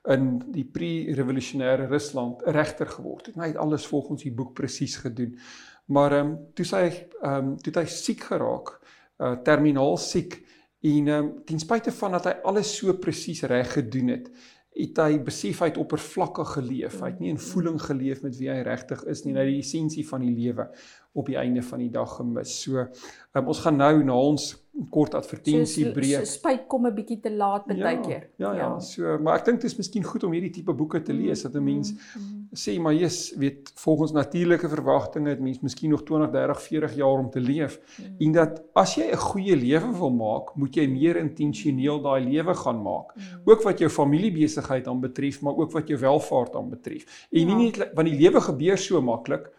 in 0.08 0.38
die 0.52 0.64
pre-revolusionêre 0.64 1.86
Rusland 1.88 2.42
'n 2.42 2.50
regter 2.50 2.86
geword 2.86 3.26
het. 3.26 3.34
Hy 3.34 3.46
het 3.46 3.56
alles 3.56 3.86
volgens 3.86 4.22
die 4.22 4.32
boek 4.32 4.52
presies 4.52 4.96
gedoen. 4.96 5.38
Maar 5.86 6.12
ehm 6.12 6.26
um, 6.26 6.38
toe 6.54 6.64
sy 6.64 7.08
ehm 7.22 7.34
um, 7.34 7.56
toe 7.56 7.72
hy 7.72 7.86
siek 7.86 8.20
geraak, 8.20 8.80
uh 9.18 9.36
terminaal 9.42 9.96
siek 9.96 10.44
en 10.80 11.08
ehm 11.08 11.24
um, 11.24 11.44
ten 11.44 11.58
spyte 11.58 11.92
van 11.92 12.10
dat 12.10 12.24
hy 12.24 12.34
alles 12.42 12.76
so 12.76 12.92
presies 12.92 13.42
reg 13.42 13.72
gedoen 13.72 14.08
het, 14.08 14.30
het 14.74 14.96
hy 14.96 15.18
besef 15.22 15.60
hy 15.60 15.66
het 15.66 15.78
oppervlakkig 15.78 16.52
geleef. 16.52 17.00
Hy 17.00 17.10
het 17.10 17.20
nie 17.20 17.30
in 17.30 17.38
voeling 17.38 17.80
geleef 17.82 18.22
met 18.22 18.36
wie 18.36 18.50
hy 18.50 18.60
regtig 18.62 19.04
is 19.04 19.24
nie, 19.24 19.32
net 19.32 19.46
die 19.46 19.58
essensie 19.58 20.06
van 20.08 20.20
die 20.20 20.34
lewe 20.34 20.68
op 21.14 21.30
die 21.30 21.38
einde 21.38 21.62
van 21.62 21.78
die 21.78 21.90
dag 21.94 22.16
gemis. 22.16 22.60
So 22.62 22.86
um, 23.32 23.46
ons 23.46 23.62
gaan 23.62 23.76
nou 23.78 23.94
na 24.04 24.18
ons 24.18 24.52
kort 24.90 25.14
advertensie 25.14 25.86
breek. 25.94 26.24
So, 26.24 26.26
so 26.26 26.38
spyt 26.40 26.64
kom 26.70 26.86
'n 26.88 26.94
bietjie 26.94 27.20
te 27.22 27.30
laat 27.30 27.66
baie 27.68 28.00
keer. 28.02 28.24
Ja, 28.36 28.50
ja, 28.52 28.58
ja. 28.58 28.80
So 28.80 29.18
maar 29.22 29.38
ek 29.38 29.44
dink 29.46 29.60
dit 29.62 29.70
is 29.70 29.76
miskien 29.78 30.02
goed 30.02 30.24
om 30.26 30.32
hierdie 30.34 30.50
tipe 30.50 30.74
boeke 30.74 31.00
te 31.02 31.14
lees 31.14 31.42
dat 31.46 31.54
'n 31.54 31.62
mens 31.62 31.92
mm 31.92 31.98
-hmm. 31.98 32.48
sê 32.52 32.80
maar 32.80 32.94
jy's 32.94 33.34
weet 33.38 33.70
volgens 33.74 34.12
natuurlike 34.12 34.68
verwagtinge 34.68 35.28
het 35.28 35.40
mens 35.40 35.60
miskien 35.60 35.90
nog 35.90 36.02
20, 36.02 36.30
30, 36.30 36.62
40 36.62 36.94
jaar 36.94 37.18
om 37.18 37.30
te 37.30 37.40
leef 37.40 37.78
mm 37.78 38.02
en 38.24 38.32
dat 38.32 38.62
as 38.74 38.94
jy 38.94 39.06
'n 39.12 39.16
goeie 39.16 39.56
lewe 39.56 39.90
wil 39.98 40.10
maak, 40.10 40.54
moet 40.54 40.74
jy 40.74 40.86
meer 40.88 41.16
intentioneel 41.16 42.02
daai 42.02 42.24
lewe 42.24 42.54
gaan 42.54 42.82
maak. 42.82 43.14
Mm. 43.14 43.40
Ook 43.44 43.62
wat 43.62 43.78
jou 43.78 43.90
familiebesigheid 43.90 44.86
aanbetref, 44.86 45.42
maar 45.42 45.56
ook 45.56 45.72
wat 45.72 45.88
jou 45.88 45.98
welvaart 46.00 46.54
aanbetref. 46.54 47.26
En 47.30 47.48
ja. 47.48 47.56
nie 47.56 47.70
net 47.70 47.90
want 47.94 48.08
die 48.08 48.18
lewe 48.18 48.40
gebeur 48.40 48.78
so 48.78 49.02
maklik 49.02 49.50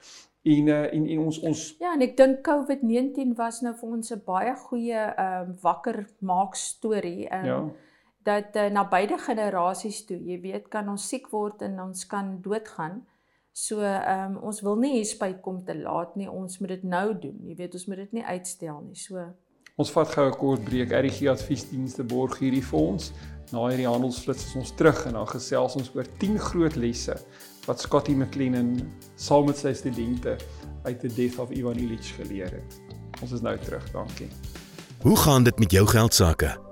en 0.46 0.68
uh, 0.68 0.94
en 0.94 1.08
en 1.08 1.20
ons 1.20 1.40
ons 1.40 1.64
Ja, 1.80 1.94
en 1.94 2.04
ek 2.06 2.14
dink 2.20 2.44
COVID-19 2.46 3.34
was 3.40 3.64
nou 3.66 3.74
vir 3.80 3.96
ons 3.98 4.14
'n 4.14 4.22
baie 4.26 4.54
goeie 4.68 5.02
ehm 5.02 5.50
um, 5.50 5.58
wakker 5.62 6.06
maak 6.20 6.56
storie. 6.56 7.26
Um, 7.34 7.46
ja. 7.46 7.60
dat 8.26 8.56
uh, 8.56 8.70
na 8.70 8.88
beide 8.90 9.18
generasies 9.18 10.06
toe, 10.06 10.18
jy 10.18 10.40
weet, 10.42 10.68
kan 10.70 10.90
ons 10.90 11.08
siek 11.10 11.30
word 11.30 11.62
en 11.62 11.80
ons 11.80 12.06
kan 12.06 12.42
doodgaan. 12.42 13.04
So 13.52 13.82
ehm 13.82 14.36
um, 14.36 14.38
ons 14.44 14.62
wil 14.62 14.76
nie 14.76 14.94
hier 14.94 15.06
spyt 15.06 15.42
kom 15.42 15.64
te 15.66 15.76
laat 15.76 16.16
nie. 16.16 16.30
Ons 16.30 16.60
moet 16.60 16.70
dit 16.70 16.84
nou 16.84 17.20
doen. 17.20 17.38
Jy 17.48 17.56
weet, 17.56 17.74
ons 17.74 17.88
moet 17.88 17.98
dit 17.98 18.12
nie 18.14 18.26
uitstel 18.26 18.82
nie. 18.82 18.96
So 18.96 19.26
Ons 19.76 19.90
vat 19.92 20.08
gou 20.08 20.26
'n 20.28 20.38
kort 20.40 20.64
breek. 20.64 20.92
RG 20.92 21.28
Adviesdienste 21.28 22.04
borg 22.04 22.38
hierdie 22.40 22.64
ons. 22.72 23.12
Na 23.52 23.68
hierdie 23.68 23.88
handelsflits 23.88 24.46
is 24.46 24.56
ons 24.56 24.72
terug 24.72 25.06
en 25.06 25.14
dan 25.14 25.28
gesels 25.28 25.76
ons 25.76 25.92
oor 25.96 26.06
10 26.18 26.40
groot 26.40 26.76
lesse 26.76 27.18
wat 27.66 27.82
Scotty 27.82 28.14
McLennan 28.14 28.92
saam 29.16 29.46
met 29.46 29.58
sy 29.58 29.74
studente 29.74 30.38
uit 30.86 31.02
die 31.02 31.14
Death 31.14 31.40
of 31.40 31.52
Ivan 31.52 31.76
Illich 31.76 32.16
geleer 32.16 32.52
het. 32.52 32.80
Ons 33.22 33.32
is 33.32 33.42
nou 33.42 33.58
terug, 33.58 33.92
dankie. 33.92 34.30
Hoe 35.02 35.18
gaan 35.18 35.44
dit 35.44 35.60
met 35.60 35.72
jou 35.72 35.88
geld 35.88 36.14
sake? 36.14 36.65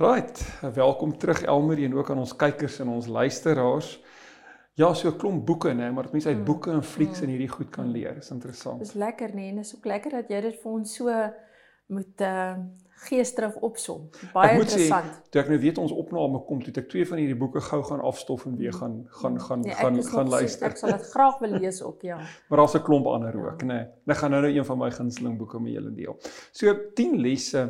Right, 0.00 0.60
welkom 0.74 1.18
terug 1.18 1.42
Elmarie 1.42 1.84
en 1.84 1.94
ook 1.94 2.10
aan 2.10 2.18
ons 2.18 2.36
kykers 2.36 2.78
en 2.80 2.88
ons 2.88 3.06
luisteraars. 3.06 3.88
Ja, 4.74 4.94
so 4.94 5.08
'n 5.08 5.16
klomp 5.16 5.46
boeke 5.46 5.68
nê, 5.68 5.92
maar 5.92 6.08
mense 6.12 6.28
uit 6.28 6.38
mm, 6.38 6.44
boeke 6.44 6.70
en 6.70 6.82
flieks 6.82 7.18
mm. 7.18 7.22
en 7.24 7.28
hierdie 7.28 7.48
goed 7.48 7.68
kan 7.68 7.90
leer. 7.90 8.16
Is 8.16 8.30
interessant. 8.30 8.78
Dis 8.78 8.92
lekker 8.92 9.34
nê, 9.34 9.50
en 9.52 9.58
is 9.58 9.76
ook 9.76 9.84
lekker 9.84 10.10
dat 10.10 10.28
jy 10.28 10.40
dit 10.40 10.56
vir 10.62 10.72
ons 10.72 10.94
so 10.94 11.10
moet 11.86 12.20
uh 12.20 12.54
geesdrif 13.00 13.54
opsom. 13.64 14.08
Baie 14.32 14.58
interessant. 14.58 15.04
Sê, 15.04 15.30
toe 15.32 15.40
ek 15.40 15.48
nou 15.48 15.58
weet 15.60 15.78
ons 15.80 15.92
opname 15.92 16.42
kom, 16.48 16.58
toe 16.64 16.72
ek 16.82 16.88
twee 16.88 17.06
van 17.08 17.18
hierdie 17.18 17.36
boeke 17.36 17.60
gou 17.64 17.82
gaan 17.82 18.00
afstof 18.00 18.44
en 18.46 18.56
weer 18.56 18.72
gaan 18.76 19.06
gaan 19.22 19.38
gaan 19.40 19.60
nee, 19.64 19.74
gaan 19.74 20.02
gaan 20.04 20.28
luister. 20.28 20.68
Ek 20.68 20.76
sal 20.76 20.92
dit 20.92 21.06
graag 21.12 21.38
wil 21.40 21.56
lees 21.60 21.82
ook, 21.82 22.02
ja. 22.02 22.18
maar 22.48 22.58
daar's 22.58 22.76
'n 22.76 22.84
klomp 22.88 23.06
ander 23.06 23.36
ook, 23.36 23.64
nê. 23.68 23.80
Ek 24.06 24.16
gaan 24.16 24.30
nou 24.30 24.42
nou 24.42 24.52
een 24.52 24.64
van 24.64 24.78
my 24.78 24.90
gunsteling 24.90 25.38
boeke 25.38 25.60
met 25.60 25.72
julle 25.72 25.92
deel. 25.92 26.16
So 26.52 26.74
10 26.94 27.20
lesse 27.20 27.68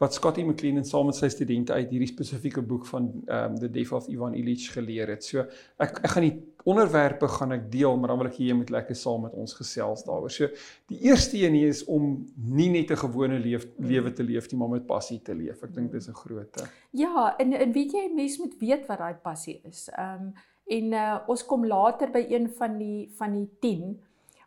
wat 0.00 0.14
Scotty 0.14 0.42
McLean 0.42 0.80
saam 0.84 1.10
met 1.10 1.16
sy 1.18 1.28
studente 1.28 1.74
uit 1.76 1.90
hierdie 1.92 2.08
spesifieke 2.08 2.62
boek 2.64 2.86
van 2.88 3.10
um 3.20 3.56
The 3.60 3.68
Death 3.68 3.92
of 3.98 4.06
Ivan 4.08 4.32
Illich 4.38 4.70
geleer 4.72 5.12
het. 5.12 5.26
So 5.26 5.44
ek 5.76 5.98
ek 6.00 6.14
gaan 6.14 6.24
die 6.24 6.36
onderwerpe 6.64 7.28
gaan 7.28 7.52
ek 7.52 7.66
deel, 7.72 7.98
maar 8.00 8.14
dan 8.14 8.22
wil 8.22 8.30
ek 8.30 8.38
hê 8.38 8.48
jy 8.48 8.56
moet 8.56 8.72
lekker 8.72 8.96
saam 8.96 9.26
met 9.26 9.36
ons 9.36 9.52
gesels 9.58 10.06
daaroor. 10.06 10.32
So 10.32 10.48
die 10.88 11.02
eerste 11.04 11.36
een 11.42 11.58
hier 11.58 11.72
is 11.74 11.84
om 11.84 12.14
nie 12.34 12.70
net 12.72 12.92
'n 12.96 13.02
gewone 13.04 13.38
leef, 13.38 13.66
lewe 13.76 14.12
te 14.12 14.24
leef 14.24 14.48
nie, 14.50 14.58
maar 14.58 14.72
met 14.72 14.86
passie 14.86 15.20
te 15.20 15.34
leef. 15.34 15.62
Ek 15.62 15.74
dink 15.74 15.92
dis 15.92 16.08
'n 16.08 16.16
groot. 16.16 16.62
Ja, 16.92 17.36
en 17.36 17.52
en 17.52 17.72
weet 17.72 17.92
jy 17.92 18.08
mens 18.14 18.38
moet 18.38 18.56
weet 18.58 18.88
wat 18.88 18.98
daai 18.98 19.14
passie 19.22 19.60
is. 19.64 19.90
Um 19.98 20.32
en 20.70 20.92
uh, 20.92 21.18
ons 21.28 21.44
kom 21.44 21.66
later 21.66 22.10
by 22.10 22.24
een 22.30 22.48
van 22.48 22.78
die 22.78 23.10
van 23.18 23.32
die 23.32 23.50
10 23.60 24.00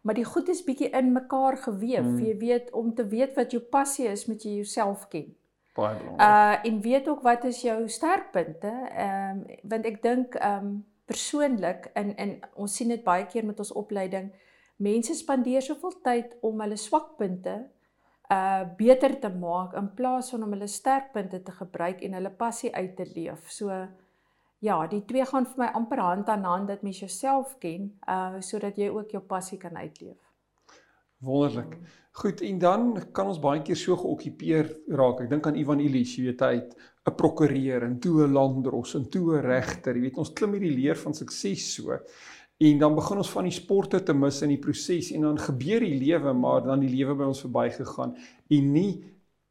maar 0.03 0.15
die 0.15 0.25
goed 0.25 0.49
is 0.49 0.63
bietjie 0.63 0.89
in 0.89 1.13
mekaar 1.13 1.57
geweef. 1.57 2.03
Hmm. 2.03 2.19
Jy 2.19 2.37
weet 2.37 2.71
om 2.71 2.93
te 2.93 3.07
weet 3.07 3.35
wat 3.35 3.51
jou 3.51 3.61
passie 3.61 4.07
is, 4.07 4.25
moet 4.27 4.43
jy 4.43 4.55
jouself 4.55 5.07
ken. 5.07 5.35
Baie 5.73 5.97
belangrik. 5.97 6.21
Uh 6.21 6.71
en 6.71 6.81
weet 6.81 7.07
ook 7.07 7.21
wat 7.21 7.43
is 7.43 7.61
jou 7.61 7.89
sterkpunte? 7.89 8.73
Ehm 8.89 9.37
um, 9.37 9.45
want 9.63 9.85
ek 9.85 10.01
dink 10.01 10.35
ehm 10.35 10.65
um, 10.65 10.73
persoonlik 11.05 11.89
in 11.93 12.15
in 12.15 12.39
ons 12.53 12.75
sien 12.75 12.87
dit 12.87 13.03
baie 13.03 13.25
keer 13.25 13.45
met 13.45 13.59
ons 13.59 13.71
opleiding, 13.71 14.31
mense 14.75 15.13
spandeer 15.13 15.61
soveel 15.61 15.95
tyd 16.03 16.37
om 16.41 16.61
hulle 16.61 16.77
swakpunte 16.77 17.55
uh 18.33 18.63
beter 18.77 19.19
te 19.19 19.29
maak 19.29 19.73
in 19.79 19.89
plaas 19.93 20.29
van 20.31 20.43
om 20.43 20.53
hulle 20.55 20.67
sterkpunte 20.67 21.41
te 21.43 21.51
gebruik 21.51 22.01
en 22.01 22.13
hulle 22.13 22.29
passie 22.29 22.75
uit 22.75 22.95
te 22.95 23.05
leef. 23.15 23.49
So 23.51 23.87
ja, 24.59 24.77
die 24.87 25.05
twee 25.05 25.25
gaan 25.25 25.45
vir 25.45 25.65
my 25.65 25.71
amper 25.73 25.99
hand 25.99 26.29
aan 26.29 26.43
hand 26.43 26.67
dat 26.67 26.81
mens 26.81 26.99
jouself 26.99 27.57
ken 27.59 27.91
uh 28.07 28.39
sodat 28.39 28.77
jy 28.77 28.89
ook 28.89 29.11
jou 29.11 29.23
passie 29.23 29.57
kan 29.57 29.77
uitleef. 29.77 30.32
Wonderlik. 31.23 31.77
Goed, 32.11 32.41
en 32.41 32.59
dan 32.59 32.81
kan 33.11 33.31
ons 33.31 33.39
baie 33.41 33.63
keer 33.65 33.77
so 33.79 33.95
geokkupeer 33.97 34.67
raak. 34.93 35.23
Ek 35.23 35.31
dink 35.31 35.47
aan 35.49 35.55
Ivan 35.57 35.79
Illich, 35.81 36.17
jy 36.19 36.27
weet 36.27 36.43
hy 36.45 36.51
het 36.59 36.75
'n 37.09 37.15
prokureur 37.17 37.83
en 37.87 37.99
toe 37.99 38.27
'n 38.27 38.33
landdros 38.33 38.95
en 38.95 39.09
toe 39.09 39.37
'n 39.37 39.41
regter. 39.41 39.95
Jy 39.95 40.01
weet 40.01 40.17
ons 40.17 40.33
klim 40.33 40.53
hierdie 40.53 40.75
leer 40.75 40.95
van 40.95 41.13
sukses 41.13 41.73
so. 41.73 41.97
En 42.59 42.77
dan 42.77 42.95
begin 42.95 43.17
ons 43.17 43.31
van 43.31 43.43
die 43.43 43.51
sporte 43.51 44.03
te 44.03 44.13
mis 44.13 44.41
in 44.41 44.49
die 44.49 44.59
proses 44.59 45.11
en 45.11 45.21
dan 45.21 45.39
gebeur 45.39 45.79
die 45.79 45.99
lewe 45.99 46.33
maar 46.33 46.61
dan 46.61 46.79
die 46.79 46.89
lewe 46.89 47.15
by 47.15 47.23
ons 47.23 47.41
verbygegaan 47.41 48.15
en 48.49 48.71
nie 48.71 49.03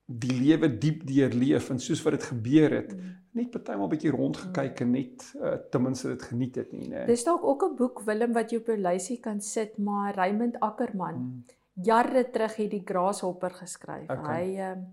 die 0.06 0.38
lewe 0.40 0.68
diep 0.78 1.06
deurleef 1.06 1.70
en 1.70 1.78
soos 1.78 2.02
wat 2.04 2.12
dit 2.12 2.22
gebeur 2.22 2.70
het 2.70 2.94
net 3.32 3.50
partymal 3.50 3.86
'n 3.86 3.90
bietjie 3.90 4.10
rondgekyk 4.10 4.80
en 4.80 4.90
net 4.90 5.34
uh, 5.34 5.56
ten 5.70 5.82
minste 5.82 6.08
dit 6.08 6.22
geniet 6.22 6.54
het 6.54 6.72
nie 6.72 6.88
nê. 6.88 7.06
Dis 7.06 7.24
dalk 7.24 7.44
ook 7.44 7.64
'n 7.64 7.76
boek 7.76 8.02
Willem 8.04 8.32
wat 8.32 8.50
jy 8.50 8.58
op 8.58 8.66
jou 8.66 8.78
lysie 8.78 9.20
kan 9.20 9.40
sit 9.40 9.78
maar 9.78 10.14
Raymond 10.14 10.60
Ackerman 10.60 11.14
hmm 11.14 11.42
jare 11.74 12.30
terug 12.30 12.56
het 12.56 12.70
die 12.70 12.84
Grasshopper 12.84 13.54
geskryf. 13.62 14.10
Okay. 14.10 14.44
Hy 14.44 14.58
ehm 14.58 14.84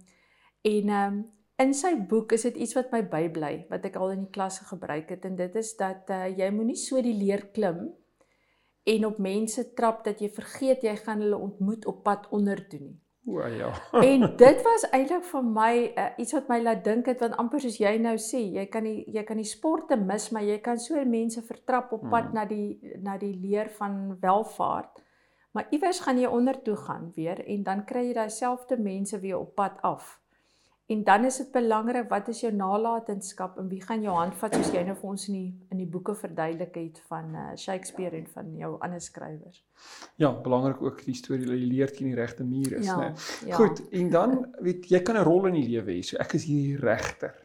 en 0.70 0.90
ehm 0.90 1.20
in 1.60 1.74
sy 1.76 1.92
boek 2.08 2.32
is 2.38 2.46
dit 2.48 2.56
iets 2.64 2.76
wat 2.78 2.92
my 2.92 3.02
bybly 3.12 3.66
wat 3.70 3.86
ek 3.86 3.98
al 4.00 4.14
in 4.14 4.24
die 4.28 4.34
klasse 4.36 4.64
gebruik 4.70 5.10
het 5.12 5.26
en 5.28 5.36
dit 5.36 5.56
is 5.60 5.74
dat 5.80 6.08
uh, 6.10 6.28
jy 6.32 6.48
moenie 6.56 6.78
so 6.80 7.02
die 7.04 7.16
leer 7.16 7.50
klim 7.56 7.90
en 8.88 9.06
op 9.06 9.20
mense 9.20 9.66
trap 9.76 10.06
dat 10.08 10.22
jy 10.24 10.30
vergeet 10.32 10.86
jy 10.88 10.96
gaan 11.02 11.24
hulle 11.26 11.38
ontmoet 11.38 11.86
op 11.86 12.04
pad 12.04 12.30
onder 12.32 12.62
toe 12.70 12.80
nie. 12.80 12.98
O 13.30 13.46
ja. 13.46 13.74
en 14.12 14.24
dit 14.38 14.62
was 14.66 14.86
eintlik 14.96 15.26
vir 15.28 15.44
my 15.46 15.74
uh, 15.92 16.08
iets 16.18 16.34
wat 16.38 16.48
my 16.50 16.62
laat 16.64 16.84
dink 16.86 17.12
het 17.12 17.20
want 17.22 17.36
amper 17.42 17.62
soos 17.62 17.78
jy 17.82 17.92
nou 18.02 18.16
sê, 18.18 18.42
jy 18.56 18.66
kan 18.72 18.88
die 18.88 19.04
jy 19.14 19.24
kan 19.28 19.38
die 19.38 19.48
sporte 19.48 20.00
mis, 20.00 20.30
maar 20.32 20.48
jy 20.48 20.58
kan 20.66 20.80
so 20.82 21.04
mense 21.06 21.44
vertrap 21.46 21.92
op 21.94 22.08
pad 22.10 22.32
hmm. 22.32 22.40
na 22.40 22.46
die 22.50 22.96
na 23.04 23.18
die 23.22 23.36
leer 23.36 23.70
van 23.78 24.18
welvaart. 24.22 25.04
Maar 25.52 25.68
iewers 25.70 26.00
gaan 26.00 26.20
jy 26.20 26.30
onder 26.30 26.62
toe 26.62 26.76
gaan 26.76 27.12
weer 27.16 27.46
en 27.46 27.64
dan 27.64 27.86
kry 27.86 28.08
jy 28.08 28.14
daai 28.14 28.30
selfde 28.30 28.78
mense 28.78 29.20
weer 29.20 29.38
op 29.40 29.56
pad 29.56 29.82
af. 29.82 30.20
En 30.90 31.04
dan 31.04 31.26
is 31.26 31.36
dit 31.38 31.52
belangrik 31.52 32.08
wat 32.10 32.28
is 32.28 32.40
jou 32.42 32.50
nalatenskap 32.54 33.58
en 33.62 33.68
wie 33.70 33.82
gaan 33.82 34.02
jou 34.02 34.16
handvat 34.16 34.56
soos 34.58 34.72
jy 34.74 34.82
nou 34.88 34.96
vir 34.98 35.10
ons 35.12 35.26
in 35.30 35.36
die 35.38 35.50
in 35.70 35.82
die 35.84 35.86
boeke 35.86 36.16
verduidelik 36.18 36.80
het 36.80 36.98
van 37.12 37.36
uh, 37.36 37.44
Shakespeare 37.62 38.18
en 38.18 38.26
van 38.34 38.56
jou 38.58 38.72
ander 38.82 39.02
skrywers. 39.02 39.60
Ja, 40.18 40.32
belangrik 40.34 40.82
ook 40.82 41.04
die 41.06 41.14
storie 41.14 41.46
dat 41.46 41.60
jy 41.62 41.68
leer 41.70 41.94
teen 41.94 42.10
die 42.10 42.18
regte 42.18 42.44
muur 42.44 42.80
is, 42.80 42.90
ja, 42.90 42.98
né? 42.98 43.12
Ja. 43.46 43.60
Goed, 43.62 43.84
en 44.02 44.10
dan 44.10 44.34
weet 44.66 44.90
jy 44.90 45.04
kan 45.06 45.22
'n 45.22 45.28
rol 45.30 45.46
in 45.52 45.60
die 45.60 45.68
lewe 45.70 45.94
hê. 45.94 46.02
So 46.02 46.18
ek 46.18 46.34
is 46.34 46.50
hier 46.50 46.66
die 46.74 46.82
regter. 46.82 47.38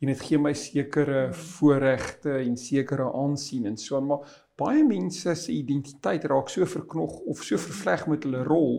En 0.00 0.12
dit 0.12 0.20
gee 0.20 0.38
my 0.38 0.52
sekere 0.52 1.22
hmm. 1.24 1.40
voorregte 1.56 2.36
en 2.36 2.56
sekere 2.56 3.08
aansien 3.12 3.64
en 3.66 3.80
so 3.80 4.00
maar 4.00 4.28
baie 4.60 4.82
mense 4.86 5.34
se 5.36 5.52
identiteit 5.52 6.24
raak 6.30 6.50
so 6.52 6.66
verknog 6.68 7.16
of 7.32 7.42
so 7.46 7.58
vervleg 7.60 8.06
met 8.12 8.26
hulle 8.26 8.44
rol 8.46 8.74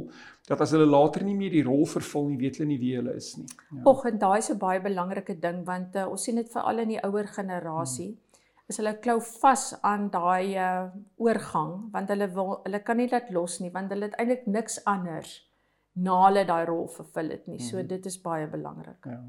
dat 0.50 0.62
as 0.62 0.74
hulle 0.76 0.88
later 0.90 1.24
nie 1.26 1.36
meer 1.38 1.54
die 1.54 1.64
rol 1.66 1.86
vervul 1.90 2.28
nie, 2.30 2.40
weet 2.42 2.60
hulle 2.60 2.72
nie 2.72 2.80
wie 2.82 2.96
hulle 2.98 3.14
is 3.18 3.36
nie. 3.38 3.48
Ja. 3.72 3.84
Och 3.92 4.06
en 4.10 4.20
daai 4.20 4.40
is 4.40 4.50
'n 4.52 4.58
baie 4.58 4.82
belangrike 4.82 5.40
ding 5.40 5.64
want 5.66 5.96
uh, 5.96 6.10
ons 6.12 6.24
sien 6.24 6.36
dit 6.36 6.52
veral 6.52 6.80
in 6.80 6.94
die 6.96 7.04
ouer 7.04 7.28
generasie. 7.28 8.10
Hmm. 8.12 8.28
Is 8.70 8.78
hulle 8.78 8.96
klou 9.04 9.20
vas 9.20 9.64
aan 9.84 10.10
daai 10.10 10.56
uh, 10.56 10.90
oorgang 11.18 11.92
want 11.94 12.10
hulle 12.10 12.28
wil 12.36 12.62
hulle 12.66 12.84
kan 12.84 12.98
nie 12.98 13.08
dit 13.08 13.32
los 13.32 13.60
nie 13.60 13.72
want 13.72 13.92
hulle 13.92 14.10
het 14.10 14.20
eintlik 14.20 14.48
niks 14.48 14.80
anders 14.86 15.48
na 15.96 16.26
hulle 16.26 16.46
daai 16.46 16.66
rol 16.66 16.88
vervul 16.88 17.30
het 17.30 17.48
nie. 17.48 17.60
So 17.60 17.78
hmm. 17.78 17.88
dit 17.88 18.06
is 18.06 18.22
baie 18.22 18.48
belangrik. 18.48 19.06
Ja. 19.06 19.22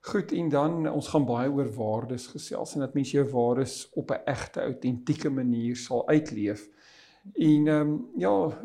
Goed 0.00 0.32
en 0.32 0.48
dan 0.48 0.90
ons 0.90 1.08
gaan 1.08 1.26
baie 1.26 1.50
oor 1.50 1.68
waardes 1.74 2.26
gesels 2.26 2.74
en 2.74 2.80
dat 2.80 2.94
mense 2.94 3.16
jou 3.16 3.26
waardes 3.28 3.88
op 3.92 4.10
'n 4.10 4.22
egte 4.24 4.60
autentieke 4.60 5.30
manier 5.30 5.76
sal 5.76 6.08
uitleef. 6.08 6.68
En 7.34 7.66
ehm 7.66 7.88
um, 7.88 8.06
ja, 8.16 8.58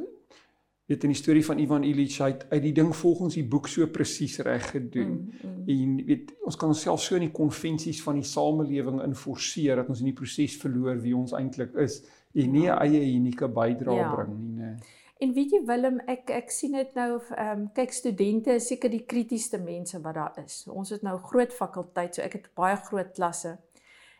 weet 0.85 1.03
in 1.03 1.13
die 1.13 1.17
storie 1.17 1.45
van 1.45 1.59
Ivan 1.59 1.83
Illich 1.83 2.19
uit 2.21 2.45
uit 2.49 2.61
die 2.61 2.73
ding 2.73 2.95
volgens 2.95 3.33
die 3.33 3.45
boek 3.47 3.67
so 3.67 3.87
presies 3.87 4.37
reg 4.37 4.69
gedoen. 4.69 5.11
Mm, 5.11 5.49
mm. 5.65 5.67
En 5.67 6.05
weet 6.05 6.33
ons 6.43 6.55
kan 6.55 6.67
onsself 6.67 7.01
so 7.01 7.15
in 7.15 7.27
die 7.27 7.31
konvensies 7.31 8.03
van 8.03 8.19
die 8.19 8.27
samelewing 8.27 9.01
inforceer 9.03 9.75
dat 9.75 9.89
ons 9.89 9.99
in 9.99 10.11
die 10.11 10.17
proses 10.17 10.57
verloor 10.57 10.99
wie 11.01 11.15
ons 11.15 11.31
eintlik 11.31 11.73
is 11.73 12.03
en 12.33 12.51
nie 12.51 12.67
'n 12.69 12.77
eie 12.77 13.15
unieke 13.15 13.47
bydrae 13.47 13.95
ja. 13.95 14.15
bring 14.15 14.37
nie, 14.39 14.55
nee. 14.63 14.75
En 15.23 15.31
weet 15.31 15.53
jy 15.55 15.59
Willem, 15.63 16.01
ek 16.11 16.31
ek 16.35 16.49
sien 16.51 16.73
dit 16.75 16.95
nou 16.99 17.11
ehm 17.15 17.51
um, 17.51 17.67
kyk 17.77 17.93
studente 17.95 18.57
is 18.57 18.65
seker 18.67 18.91
die 18.91 19.05
kritiesste 19.07 19.59
mense 19.61 20.01
wat 20.03 20.17
daar 20.17 20.39
is. 20.41 20.65
Ons 20.67 20.91
het 20.91 21.05
nou 21.05 21.13
groot 21.29 21.53
fakulteit, 21.55 22.17
so 22.17 22.25
ek 22.25 22.35
het 22.39 22.49
baie 22.59 22.75
groot 22.89 23.13
klasse. 23.15 23.53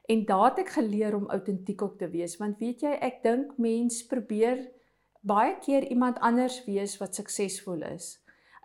En 0.07 0.23
daar 0.29 0.45
het 0.45 0.61
ek 0.63 0.71
geleer 0.77 1.17
om 1.17 1.27
autentiek 1.35 1.83
ook 1.83 1.97
te 1.99 2.07
wees, 2.13 2.37
want 2.39 2.63
weet 2.63 2.85
jy, 2.85 2.93
ek 3.09 3.19
dink 3.23 3.57
mens 3.59 3.99
probeer 4.07 4.61
baie 5.27 5.57
keer 5.65 5.89
iemand 5.91 6.23
anders 6.23 6.61
wees 6.69 6.95
wat 7.01 7.19
suksesvol 7.19 7.83
is. 7.89 8.07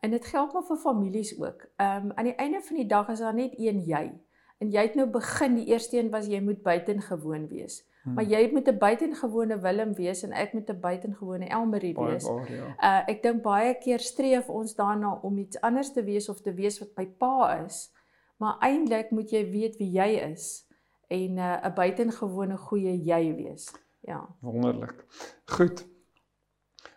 En 0.03 0.15
dit 0.15 0.31
geld 0.31 0.55
maar 0.55 0.67
vir 0.71 0.83
families 0.85 1.35
ook. 1.41 1.67
Ehm 1.83 2.11
um, 2.11 2.15
aan 2.15 2.31
die 2.31 2.39
einde 2.39 2.63
van 2.71 2.83
die 2.85 2.89
dag 2.95 3.11
is 3.17 3.25
daar 3.25 3.35
net 3.35 3.59
een 3.59 3.83
jy. 3.89 4.05
En 4.63 4.71
jy 4.71 4.87
het 4.87 4.95
nou 4.95 5.11
begin, 5.11 5.59
die 5.59 5.71
eerste 5.75 5.99
een 5.99 6.15
was 6.15 6.31
jy 6.31 6.39
moet 6.43 6.63
buitengewoon 6.63 7.51
wees. 7.51 7.83
Hmm. 8.03 8.15
Maar 8.15 8.25
jy 8.25 8.51
moet 8.53 8.69
'n 8.69 8.79
buitengewone 8.79 9.59
Willem 9.61 9.95
wees 9.95 10.23
en 10.23 10.33
ek 10.33 10.53
moet 10.53 10.71
'n 10.71 10.81
buitengewone 10.81 11.49
Elmarie 11.49 11.95
wees. 11.95 12.25
Baie, 12.25 12.57
ja. 12.57 12.67
Uh 12.81 13.03
ek 13.07 13.23
dink 13.23 13.43
baie 13.43 13.75
keer 13.79 13.99
streef 13.99 14.49
ons 14.49 14.75
daarna 14.75 15.19
om 15.23 15.39
iets 15.39 15.61
anders 15.61 15.93
te 15.93 16.05
wees 16.05 16.29
of 16.29 16.41
te 16.41 16.55
wees 16.55 16.79
wat 16.79 16.91
my 16.97 17.07
pa 17.07 17.65
is. 17.65 17.93
Maar 18.37 18.57
eintlik 18.61 19.11
moet 19.11 19.31
jy 19.31 19.51
weet 19.51 19.77
wie 19.77 19.91
jy 19.91 20.09
is 20.31 20.67
en 21.09 21.35
'n 21.35 21.39
uh, 21.39 21.75
buitengewone 21.75 22.57
goeie 22.57 23.05
jy 23.05 23.35
wees. 23.35 23.75
Ja. 24.01 24.29
Wonderlik. 24.41 25.05
Goed. 25.45 25.87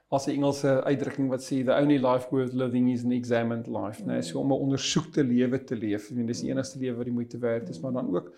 As 0.10 0.28
'n 0.28 0.32
Engelse 0.32 0.84
uitdrukking 0.84 1.30
wat 1.30 1.42
sê 1.42 1.64
the 1.64 1.76
only 1.76 1.98
life 1.98 2.28
worth 2.30 2.54
living 2.54 2.92
is 2.92 3.04
an 3.04 3.12
examined 3.12 3.68
life, 3.68 4.02
né? 4.04 4.14
Nee, 4.14 4.22
so 4.22 4.40
om 4.40 4.52
'n 4.52 4.60
ondersoekte 4.60 5.24
lewe 5.24 5.64
te 5.64 5.76
leef. 5.76 6.10
Ek 6.10 6.16
meen 6.16 6.26
dis 6.26 6.42
die 6.42 6.50
enigste 6.50 6.80
lewe 6.80 6.96
wat 6.96 7.06
die 7.06 7.14
moeite 7.14 7.38
werd 7.38 7.70
is, 7.70 7.80
maar 7.80 7.92
dan 7.92 8.16
ook 8.16 8.34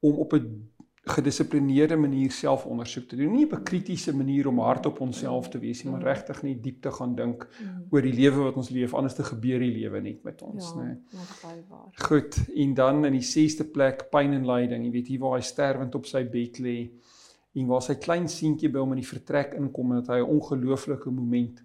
om 0.00 0.18
op 0.18 0.32
'n 0.32 0.72
gedissiplineerde 1.02 1.96
manier 1.96 2.30
selfondersoek 2.30 3.08
te 3.08 3.16
doen. 3.16 3.32
Nie 3.34 3.44
op 3.44 3.52
'n 3.52 3.62
kritiese 3.62 4.16
manier 4.16 4.46
om 4.46 4.58
hard 4.58 4.86
op 4.86 5.00
onsself 5.00 5.48
te 5.48 5.58
wees 5.58 5.82
nie, 5.82 5.92
maar 5.92 6.02
regtig 6.02 6.42
net 6.42 6.62
diep 6.62 6.82
te 6.82 6.90
gaan 6.90 7.14
dink 7.14 7.48
mm. 7.60 7.86
oor 7.90 8.02
die 8.02 8.12
lewe 8.12 8.42
wat 8.42 8.56
ons 8.56 8.70
leef, 8.70 8.94
anders 8.94 9.14
te 9.14 9.24
gebeur 9.24 9.58
die 9.58 9.72
lewe 9.72 10.00
net 10.00 10.22
met 10.22 10.42
ons, 10.42 10.68
ja, 10.68 10.82
nê. 10.82 10.96
Ja, 11.10 11.18
baie 11.42 11.62
waar. 11.68 11.88
Goed, 11.94 12.38
en 12.54 12.74
dan 12.74 13.04
in 13.04 13.12
die 13.12 13.26
6ste 13.26 13.64
plek 13.64 14.10
pyn 14.10 14.32
en 14.32 14.46
lyding. 14.46 14.84
Jy 14.84 14.90
weet 14.90 15.08
hier 15.08 15.20
waar 15.20 15.36
hy 15.36 15.42
sterwend 15.42 15.94
op 15.94 16.06
sy 16.06 16.24
bed 16.24 16.58
lê 16.58 16.90
en 17.52 17.66
waar 17.66 17.82
sy 17.82 17.94
klein 17.94 18.28
seentjie 18.28 18.70
by 18.70 18.78
hom 18.78 18.92
in 18.92 19.02
die 19.02 19.08
vertrek 19.08 19.54
inkom 19.58 19.90
en 19.92 20.04
dat 20.04 20.14
hy 20.14 20.20
'n 20.22 20.30
ongelooflike 20.38 21.10
moment 21.10 21.62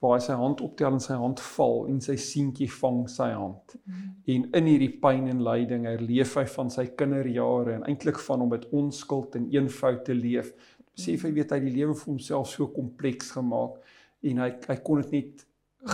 waar 0.00 0.16
hy 0.16 0.22
sy 0.24 0.36
hand 0.40 0.62
optel 0.64 0.96
en 0.96 1.02
sy 1.04 1.16
hand 1.20 1.42
val 1.44 1.82
en 1.90 1.98
sy 2.00 2.16
seentjie 2.20 2.68
vang 2.72 3.02
sy 3.12 3.28
hand. 3.34 3.76
Mm. 3.84 4.06
En 4.34 4.46
in 4.60 4.70
hierdie 4.70 4.94
pyn 5.02 5.28
en 5.28 5.42
lyding 5.44 5.84
herleef 5.88 6.36
hy 6.40 6.46
van 6.54 6.72
sy 6.72 6.86
kinderjare 6.96 7.76
en 7.76 7.84
eintlik 7.88 8.20
van 8.24 8.46
om 8.46 8.52
met 8.54 8.64
onskuld 8.76 9.36
en 9.36 9.50
eenvoud 9.52 10.02
te 10.06 10.16
leef. 10.16 10.54
Besef 10.96 11.26
hy 11.28 11.34
weet 11.36 11.52
hy 11.52 11.60
die 11.66 11.74
lewe 11.76 11.94
vir 11.94 12.12
homself 12.14 12.48
so 12.48 12.70
kompleks 12.72 13.34
gemaak 13.36 13.76
en 14.24 14.40
hy 14.44 14.50
hy 14.68 14.78
kon 14.84 15.04
dit 15.04 15.16
net 15.18 15.46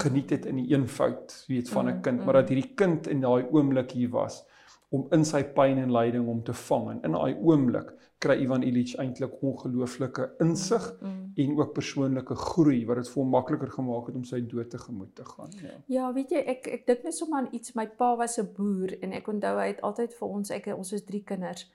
geniet 0.03 0.33
het 0.35 0.47
in 0.51 0.59
die 0.59 0.73
eenvoud, 0.75 1.35
weet 1.47 1.69
van 1.71 1.89
'n 1.89 2.01
kind, 2.03 2.25
maar 2.25 2.41
dat 2.41 2.49
hierdie 2.51 2.75
kind 2.75 3.07
in 3.07 3.21
daai 3.23 3.47
oomblik 3.51 3.93
hier 3.95 4.11
was 4.11 4.43
om 4.95 5.07
in 5.15 5.25
sy 5.27 5.43
pyn 5.57 5.79
en 5.83 5.93
lyding 5.93 6.29
om 6.31 6.43
te 6.47 6.55
vang 6.55 6.91
en 6.91 7.01
in 7.09 7.17
daai 7.17 7.35
oomblik 7.35 7.95
kry 8.23 8.37
Ivan 8.41 8.63
Illich 8.65 8.95
eintlik 9.03 9.35
ongelooflike 9.45 10.29
insig 10.41 10.85
mm. 11.01 11.33
en 11.43 11.57
ook 11.59 11.73
persoonlike 11.77 12.35
groei 12.35 12.85
wat 12.89 13.03
dit 13.03 13.11
vir 13.13 13.21
hom 13.21 13.35
makliker 13.35 13.73
gemaak 13.75 14.09
het 14.09 14.17
om 14.17 14.25
sy 14.25 14.41
dood 14.49 14.71
te 14.73 14.81
gemoed 14.81 15.13
te 15.19 15.27
gaan. 15.29 15.53
Ja, 15.63 15.75
ja 15.97 16.13
weet 16.17 16.33
jy, 16.33 16.45
ek 16.55 16.71
ek 16.79 16.87
dink 16.89 17.05
net 17.05 17.17
sommer 17.17 17.43
aan 17.43 17.51
iets. 17.57 17.75
My 17.77 17.87
pa 17.99 18.15
was 18.17 18.39
'n 18.41 18.49
boer 18.57 18.95
en 19.03 19.13
ek 19.13 19.29
onthou 19.29 19.57
hy 19.59 19.69
het 19.75 19.83
altyd 19.83 20.15
vir 20.21 20.29
ons, 20.29 20.51
ek 20.51 20.71
ons 20.77 20.93
is 20.93 21.05
drie 21.05 21.23
kinders, 21.25 21.67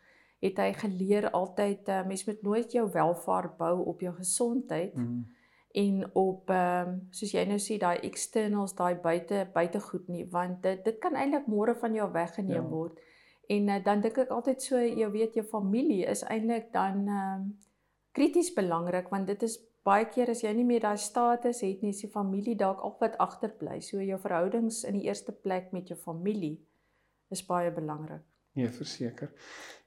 het 0.42 0.58
hy 0.58 0.72
geleer 0.74 1.30
altyd 1.30 1.90
uh, 1.90 2.02
mens 2.08 2.26
moet 2.26 2.42
nooit 2.42 2.74
jou 2.74 2.90
welvaart 2.90 3.58
bou 3.58 3.86
op 3.86 4.02
jou 4.02 4.14
gesondheid. 4.18 4.96
Mm 4.96 5.26
en 5.74 6.16
op 6.16 6.50
ehm 6.50 6.90
um, 6.90 7.00
soos 7.16 7.32
jy 7.32 7.46
nou 7.48 7.60
sê 7.60 7.78
daai 7.80 8.04
externals 8.08 8.76
daai 8.76 8.96
buite 9.04 9.48
buitegoed 9.54 10.08
nie 10.12 10.26
want 10.32 10.62
dit 10.64 10.84
dit 10.86 11.00
kan 11.00 11.16
eintlik 11.16 11.48
môre 11.48 11.76
van 11.76 11.96
jou 11.96 12.12
weggeneem 12.12 12.64
ja. 12.64 12.70
word. 12.70 13.00
En 13.50 13.70
uh, 13.70 13.84
dan 13.84 14.02
dink 14.02 14.18
ek 14.18 14.32
altyd 14.32 14.62
so 14.62 14.80
jy 14.80 15.10
weet 15.12 15.36
jou 15.36 15.46
familie 15.48 16.06
is 16.06 16.24
eintlik 16.24 16.72
dan 16.74 17.08
ehm 17.08 17.36
um, 17.42 17.52
krities 18.12 18.54
belangrik 18.54 19.08
want 19.10 19.28
dit 19.28 19.44
is 19.44 19.60
baie 19.84 20.06
keer 20.14 20.30
as 20.30 20.44
jy 20.44 20.52
nie 20.54 20.66
meer 20.68 20.84
daai 20.84 20.98
status 20.98 21.64
het 21.66 21.82
nie, 21.82 21.94
is 21.96 22.04
die 22.04 22.12
familie 22.12 22.56
dalk 22.56 22.84
al 22.86 22.98
wat 23.00 23.18
agterbly. 23.18 23.80
So 23.82 24.02
jou 24.02 24.20
verhoudings 24.22 24.84
in 24.84 25.00
die 25.00 25.08
eerste 25.08 25.32
plek 25.32 25.72
met 25.74 25.90
jou 25.90 25.98
familie 25.98 26.60
is 27.32 27.46
baie 27.48 27.72
belangrik. 27.72 28.22
Nee, 28.54 28.70
verseker. 28.70 29.32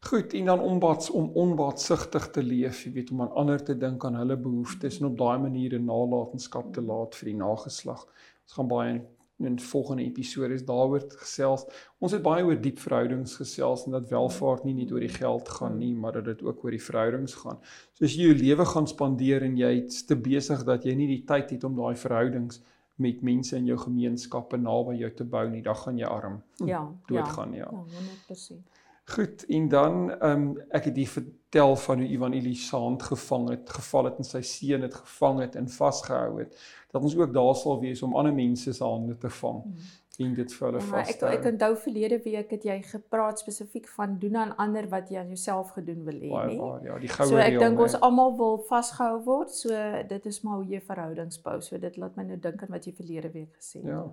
Goed, 0.00 0.32
en 0.32 0.44
dan 0.44 0.60
onbaats 0.60 1.10
om 1.10 1.30
onbaatsigtig 1.36 2.30
te 2.30 2.42
leef, 2.42 2.84
jy 2.84 2.92
weet 2.92 3.10
om 3.12 3.20
aan 3.20 3.34
ander 3.42 3.60
te 3.64 3.76
dink 3.76 4.04
aan 4.04 4.16
hulle 4.16 4.36
behoeftes 4.40 5.00
en 5.00 5.10
op 5.10 5.18
daai 5.20 5.38
manier 5.42 5.76
'n 5.76 5.84
nalatenskap 5.84 6.72
te 6.72 6.80
laat 6.80 7.14
vir 7.14 7.28
die 7.28 7.36
nageslag. 7.36 8.06
Ons 8.44 8.56
gaan 8.56 8.68
baie 8.68 9.02
in 9.38 9.60
volgende 9.60 10.04
episode 10.04 10.54
is 10.54 10.64
daaroor 10.64 11.04
gesels. 11.08 11.64
Ons 11.98 12.12
het 12.12 12.22
baie 12.22 12.44
oor 12.44 12.60
diep 12.60 12.78
verhoudings 12.78 13.36
gesels 13.36 13.84
en 13.86 13.92
dat 13.92 14.08
welvaart 14.08 14.64
nie 14.64 14.74
net 14.74 14.92
oor 14.92 15.00
die 15.00 15.08
geld 15.08 15.48
gaan 15.48 15.78
nie, 15.78 15.94
maar 15.94 16.12
dat 16.12 16.24
dit 16.24 16.42
ook 16.42 16.64
oor 16.64 16.70
die 16.70 16.82
verhoudings 16.82 17.34
gaan. 17.34 17.58
So 17.92 18.04
as 18.04 18.14
jy 18.14 18.28
jou 18.28 18.36
lewe 18.38 18.64
gaan 18.64 18.86
spandeer 18.86 19.42
en 19.42 19.56
jy's 19.56 20.04
te 20.06 20.16
besig 20.16 20.64
dat 20.64 20.84
jy 20.84 20.94
nie 20.94 21.08
die 21.08 21.24
tyd 21.26 21.50
het 21.50 21.64
om 21.64 21.76
daai 21.76 21.96
verhoudings 21.96 22.62
met 22.94 23.22
mense 23.22 23.56
in 23.56 23.66
jou 23.66 23.78
gemeenskappe 23.78 24.56
naby 24.56 24.94
jou 25.00 25.10
te 25.14 25.24
bou 25.24 25.48
nie, 25.50 25.62
dan 25.62 25.76
gaan 25.76 25.98
jy 25.98 26.06
arm. 26.06 26.42
Ja, 26.66 26.84
doodgaan, 27.06 27.52
ja. 27.52 27.70
Ja, 27.72 28.34
100%. 28.34 28.62
Goed, 29.04 29.44
en 29.46 29.68
dan 29.68 30.10
ehm 30.10 30.30
um, 30.30 30.60
ek 30.72 30.84
het 30.88 30.94
die 30.94 31.08
vertel 31.08 31.76
van 31.76 31.98
hoe 32.00 32.08
Ivan 32.08 32.32
Elisant 32.32 33.02
gevang 33.02 33.50
het, 33.50 33.70
geval 33.70 34.04
het 34.04 34.22
en 34.22 34.24
sy 34.24 34.40
seun 34.40 34.86
het 34.86 34.94
gevang 34.94 35.40
het 35.40 35.58
en 35.60 35.68
vasgehou 35.68 36.38
het. 36.38 36.56
Dat 36.90 37.02
ons 37.02 37.16
ook 37.16 37.34
daar 37.34 37.54
sal 37.54 37.80
wees 37.80 38.02
om 38.02 38.16
ander 38.16 38.34
mense 38.34 38.72
se 38.72 38.84
hande 38.84 39.18
te 39.18 39.30
vang. 39.30 39.62
Hmm 39.62 39.92
en 40.22 40.34
dit 40.34 40.52
vir 40.54 40.66
hulle 40.68 40.80
ja, 40.80 40.86
vas. 40.92 41.10
Ek 41.10 41.22
ek 41.26 41.46
onthou 41.50 41.70
verlede 41.82 42.18
week 42.22 42.50
het 42.54 42.64
jy 42.68 42.76
gepraat 42.86 43.42
spesifiek 43.42 43.88
van 43.96 44.16
doen 44.22 44.36
aan 44.42 44.54
ander 44.62 44.86
wat 44.92 45.10
jy 45.10 45.18
aan 45.18 45.32
jouself 45.34 45.74
gedoen 45.74 46.04
wil 46.06 46.20
hê, 46.22 46.30
nie? 46.50 46.58
Ja, 46.86 46.98
die 47.02 47.10
goue 47.10 47.28
reël. 47.28 47.34
So 47.34 47.42
ek 47.42 47.58
dink 47.64 47.84
ons 47.86 47.96
almal 47.98 48.34
wil 48.38 48.58
vasgehou 48.68 49.22
word. 49.26 49.54
So 49.54 49.84
dit 50.14 50.26
is 50.30 50.40
maar 50.46 50.60
hoe 50.60 50.66
jy 50.76 50.82
verhoudings 50.86 51.40
bou. 51.42 51.58
So 51.66 51.78
dit 51.82 51.96
laat 51.98 52.18
my 52.20 52.28
nou 52.30 52.38
dink 52.48 52.62
aan 52.62 52.74
wat 52.76 52.86
jy 52.86 52.94
verlede 52.94 53.32
week 53.34 53.56
gesê 53.58 53.82
het. 53.82 53.90
Ja. 53.90 54.04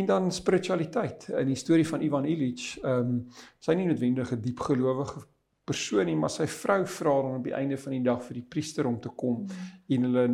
En 0.00 0.06
dan 0.06 0.32
spiritualiteit. 0.32 1.28
In 1.32 1.48
die 1.52 1.56
storie 1.56 1.86
van 1.88 2.04
Ivan 2.04 2.28
Illich, 2.28 2.76
ehm 2.82 3.12
um, 3.12 3.20
sy 3.60 3.76
nie 3.76 3.88
noodwendig 3.88 4.32
'n 4.32 4.40
diep 4.40 4.60
gelowige 4.60 5.26
persoon 5.68 6.06
nie, 6.08 6.16
maar 6.16 6.32
sy 6.32 6.46
vrou 6.48 6.82
vra 6.86 7.14
dan 7.22 7.38
op 7.38 7.44
die 7.44 7.56
einde 7.56 7.76
van 7.76 7.92
die 7.92 8.04
dag 8.04 8.22
vir 8.24 8.40
die 8.40 8.46
priester 8.48 8.86
om 8.86 9.00
te 9.00 9.08
kom 9.08 9.42
mm. 9.42 9.72
en 9.94 10.02
hulle 10.08 10.26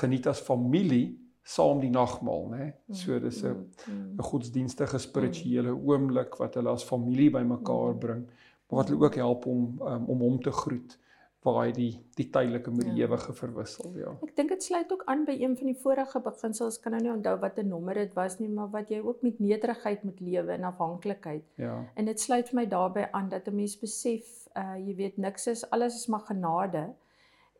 geniet 0.00 0.26
as 0.26 0.40
familie 0.40 1.27
saam 1.48 1.80
die 1.80 1.90
nagmaal, 1.90 2.48
né? 2.52 2.64
So 2.92 3.18
dis 3.18 3.42
'n 3.42 3.48
mm, 3.48 3.66
mm, 3.86 3.94
mm. 3.94 4.14
'n 4.18 4.28
godsdienstige 4.30 4.98
spirituele 4.98 5.72
oomblik 5.72 6.36
wat 6.36 6.54
hulle 6.60 6.70
as 6.70 6.84
familie 6.84 7.30
bymekaar 7.30 7.96
bring, 7.96 8.26
maar 8.68 8.80
wat 8.82 8.88
hulle 8.88 9.04
ook 9.04 9.14
help 9.14 9.46
om 9.46 9.80
um, 9.80 10.04
om 10.04 10.20
hom 10.26 10.40
te 10.42 10.52
groet 10.52 10.98
waar 11.46 11.64
hy 11.64 11.72
die 11.72 11.92
die 12.18 12.26
tydelike 12.34 12.70
met 12.74 12.88
die 12.90 12.98
ja. 12.98 13.06
ewige 13.06 13.32
verwissel, 13.32 13.92
ja. 13.96 14.12
Ek 14.26 14.34
dink 14.36 14.52
dit 14.52 14.62
sluit 14.62 14.92
ook 14.92 15.04
aan 15.06 15.24
by 15.24 15.36
een 15.38 15.56
van 15.56 15.70
die 15.70 15.76
vorige 15.78 16.20
beginsels, 16.20 16.80
kan 16.82 16.92
nou 16.92 17.02
nie 17.02 17.12
onthou 17.12 17.36
wat 17.40 17.58
'n 17.58 17.68
nommer 17.68 17.94
dit 17.94 18.14
was 18.14 18.38
nie, 18.38 18.48
maar 18.48 18.70
wat 18.70 18.90
jy 18.90 19.00
ook 19.00 19.22
met 19.22 19.38
nederigheid 19.40 20.02
moet 20.04 20.20
lewe 20.20 20.52
en 20.52 20.64
afhanklikheid. 20.64 21.44
Ja. 21.56 21.84
En 21.94 22.04
dit 22.04 22.20
sluit 22.20 22.48
vir 22.48 22.60
my 22.60 22.66
daarbey 22.66 23.08
aan 23.12 23.28
dat 23.28 23.48
'n 23.48 23.54
mens 23.54 23.78
besef, 23.78 24.48
uh 24.56 24.76
jy 24.76 24.94
weet 24.96 25.16
niks 25.16 25.46
is 25.46 25.70
alles 25.70 25.94
is 25.94 26.06
maar 26.06 26.26
genade. 26.28 26.88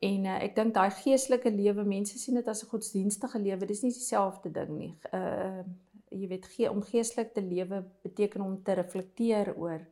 En 0.01 0.25
uh, 0.25 0.39
ek 0.45 0.55
dink 0.55 0.75
daai 0.75 0.91
geestelike 0.95 1.51
lewe, 1.51 1.85
mense 1.85 2.19
sien 2.19 2.35
dit 2.39 2.49
as 2.49 2.63
'n 2.63 2.71
godsdienstige 2.71 3.39
lewe, 3.39 3.67
dis 3.67 3.83
nie 3.83 3.93
dieselfde 3.93 4.51
ding 4.51 4.73
nie. 4.79 4.95
Uh 5.13 5.63
jy 6.09 6.29
weet 6.29 6.47
gee 6.49 6.71
om 6.71 6.83
geestelik 6.83 7.35
te 7.35 7.43
lewe 7.45 7.83
beteken 8.03 8.41
om 8.41 8.63
te 8.65 8.73
reflekteer 8.73 9.55
oor 9.57 9.83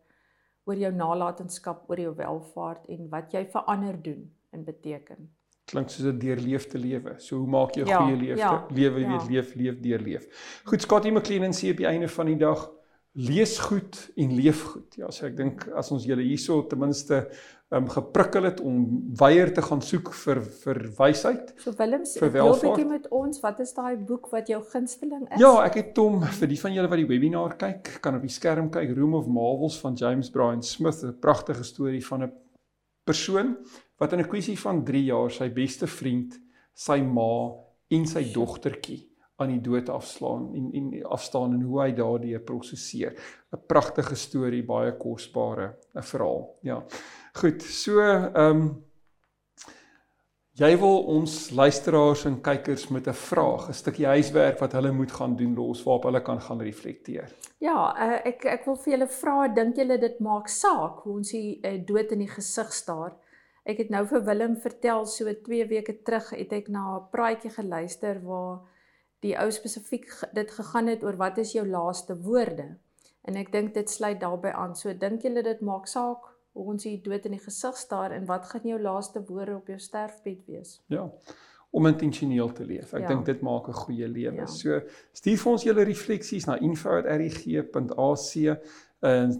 oor 0.66 0.78
jou 0.80 0.92
nalatenskap, 0.92 1.84
oor 1.90 2.00
jou 2.00 2.14
welfaart 2.18 2.88
en 2.90 3.08
wat 3.10 3.34
jy 3.36 3.44
vir 3.52 3.68
ander 3.70 3.98
doen 4.02 4.24
in 4.56 4.64
beteken. 4.64 5.28
Klink 5.66 5.90
soos 5.90 6.06
'n 6.06 6.18
deurleefde 6.18 6.78
lewe. 6.78 7.14
So 7.18 7.38
hoe 7.38 7.46
maak 7.46 7.76
jy 7.76 7.82
'n 7.82 7.86
ja, 7.86 7.98
goeie 7.98 8.16
lewe? 8.16 8.38
Ja, 8.38 8.66
lewe 8.70 9.00
ja. 9.00 9.08
weet 9.08 9.28
leef 9.28 9.54
leef 9.54 9.80
deurleef. 9.80 10.24
Goed, 10.64 10.82
Scotty 10.82 11.10
McLean 11.10 11.52
sê 11.52 11.70
op 11.70 11.76
die 11.76 11.86
einde 11.86 12.08
van 12.08 12.26
die 12.26 12.36
dag 12.36 12.70
lees 13.16 13.58
goed 13.58 13.96
en 14.16 14.34
leef 14.36 14.62
goed. 14.62 14.96
Ja, 15.00 15.08
so 15.10 15.26
ek 15.26 15.36
dink 15.38 15.64
as 15.76 15.88
ons 15.94 16.04
julle 16.04 16.24
hierso 16.26 16.58
ten 16.68 16.80
minste 16.82 17.22
um, 17.72 17.86
geprikkel 17.90 18.44
het 18.50 18.60
om 18.60 18.82
weier 19.16 19.52
te 19.56 19.64
gaan 19.64 19.80
soek 19.84 20.12
vir 20.20 20.42
vir 20.44 20.82
wysheid. 20.98 21.54
So 21.62 21.72
Willem, 21.78 22.04
deel 22.04 22.52
'n 22.52 22.60
bietjie 22.60 22.86
met 22.90 23.08
ons, 23.08 23.40
wat 23.40 23.60
is 23.64 23.72
daai 23.72 23.96
boek 23.96 24.28
wat 24.34 24.52
jou 24.52 24.60
gunsteling 24.62 25.24
is? 25.30 25.40
Ja, 25.40 25.64
ek 25.64 25.80
het 25.80 25.96
hom 25.96 26.20
vir 26.22 26.48
die 26.48 26.60
van 26.60 26.76
julle 26.76 26.92
wat 26.92 27.00
die 27.00 27.08
webinar 27.08 27.56
kyk, 27.56 28.02
kan 28.02 28.20
op 28.20 28.22
die 28.22 28.36
skerm 28.36 28.70
kyk 28.70 28.94
Room 28.96 29.14
of 29.14 29.26
Marvels 29.26 29.80
van 29.80 29.96
James 29.96 30.30
Bryan 30.30 30.62
Smith, 30.62 31.02
'n 31.02 31.16
pragtige 31.18 31.64
storie 31.64 32.04
van 32.04 32.22
'n 32.24 32.32
persoon 33.04 33.56
wat 33.98 34.12
in 34.12 34.20
'n 34.20 34.28
kwessie 34.28 34.58
van 34.58 34.84
3 34.84 35.04
jaar 35.04 35.30
sy 35.30 35.48
beste 35.48 35.86
vriend, 35.86 36.38
sy 36.74 37.00
ma 37.00 37.56
en 37.88 38.06
sy 38.06 38.32
dogtertjie 38.32 39.15
aan 39.36 39.52
die 39.52 39.60
dood 39.60 39.88
afslaan 39.88 40.48
en 40.54 40.70
en 40.72 41.04
afstaan 41.04 41.52
en 41.52 41.62
hoe 41.62 41.80
hy 41.82 41.92
daardie 41.92 42.38
prosesseer. 42.38 43.12
'n 43.52 43.66
Pragtige 43.66 44.16
storie, 44.16 44.64
baie 44.64 44.96
kosbare 44.96 45.76
'n 45.94 46.02
verhaal. 46.02 46.58
Ja. 46.62 46.82
Goed, 47.32 47.62
so 47.62 48.00
ehm 48.00 48.34
um, 48.34 48.86
jy 50.56 50.70
wil 50.80 51.02
ons 51.12 51.50
luisteraars 51.50 52.24
en 52.24 52.40
kykers 52.40 52.88
met 52.88 53.08
'n 53.08 53.12
vraag, 53.12 53.68
'n 53.68 53.72
stukkie 53.72 54.06
huiswerk 54.06 54.58
wat 54.58 54.72
hulle 54.72 54.92
moet 54.92 55.12
gaan 55.12 55.36
doen 55.36 55.54
los 55.54 55.82
waarop 55.82 56.04
hulle 56.04 56.22
kan 56.22 56.40
gaan 56.40 56.60
reflekteer. 56.60 57.28
Ja, 57.58 57.92
uh, 57.96 58.20
ek 58.24 58.44
ek 58.44 58.64
wil 58.64 58.76
vir 58.76 58.92
julle 58.92 59.08
vra, 59.08 59.48
dink 59.48 59.76
julle 59.76 59.98
dit 59.98 60.20
maak 60.20 60.48
saak 60.48 61.04
hoe 61.04 61.12
ons 61.12 61.30
die 61.30 61.60
uh, 61.62 61.76
dood 61.86 62.12
in 62.12 62.18
die 62.18 62.32
gesig 62.32 62.72
staar? 62.72 63.12
Ek 63.66 63.78
het 63.78 63.90
nou 63.90 64.06
vir 64.06 64.24
Willem 64.24 64.56
vertel 64.56 65.06
so 65.06 65.32
2 65.34 65.66
weke 65.68 66.02
terug 66.02 66.30
het 66.30 66.52
ek 66.52 66.68
na 66.68 66.96
'n 66.96 67.08
praatjie 67.10 67.50
geluister 67.50 68.20
waar 68.22 68.60
die 69.26 69.36
ou 69.40 69.50
spesifiek 69.54 70.06
dit 70.36 70.50
gegaan 70.58 70.90
het 70.92 71.04
oor 71.04 71.18
wat 71.20 71.38
is 71.42 71.52
jou 71.56 71.66
laaste 71.68 72.16
woorde? 72.26 72.76
En 73.26 73.36
ek 73.40 73.50
dink 73.52 73.74
dit 73.74 73.90
sluit 73.90 74.20
daarbey 74.22 74.52
aan. 74.54 74.76
So 74.78 74.94
dink 74.94 75.26
julle 75.26 75.42
dit 75.42 75.60
maak 75.66 75.90
saak 75.90 76.30
hoe 76.56 76.70
ons 76.72 76.86
hier 76.88 77.02
dood 77.04 77.26
in 77.28 77.36
die 77.36 77.42
gesig 77.42 77.76
staar 77.76 78.14
en 78.16 78.24
wat 78.30 78.46
gaan 78.52 78.64
jou 78.64 78.78
laaste 78.80 79.20
woorde 79.28 79.58
op 79.58 79.66
jou 79.68 79.78
sterfbed 79.82 80.46
wees? 80.48 80.78
Ja. 80.92 81.04
Om 81.76 81.86
intentioneel 81.90 82.52
te 82.56 82.64
leef. 82.64 82.94
Ek 82.96 83.04
ja. 83.04 83.08
dink 83.12 83.26
dit 83.26 83.42
maak 83.44 83.68
'n 83.68 83.80
goeie 83.84 84.08
lewe. 84.08 84.46
Ja. 84.46 84.46
So 84.46 84.80
stuur 85.12 85.38
vir 85.42 85.52
ons 85.52 85.66
julle 85.68 85.84
refleksies 85.84 86.46
na 86.46 86.56
info@rg.ac 86.56 88.30
en 89.00 89.34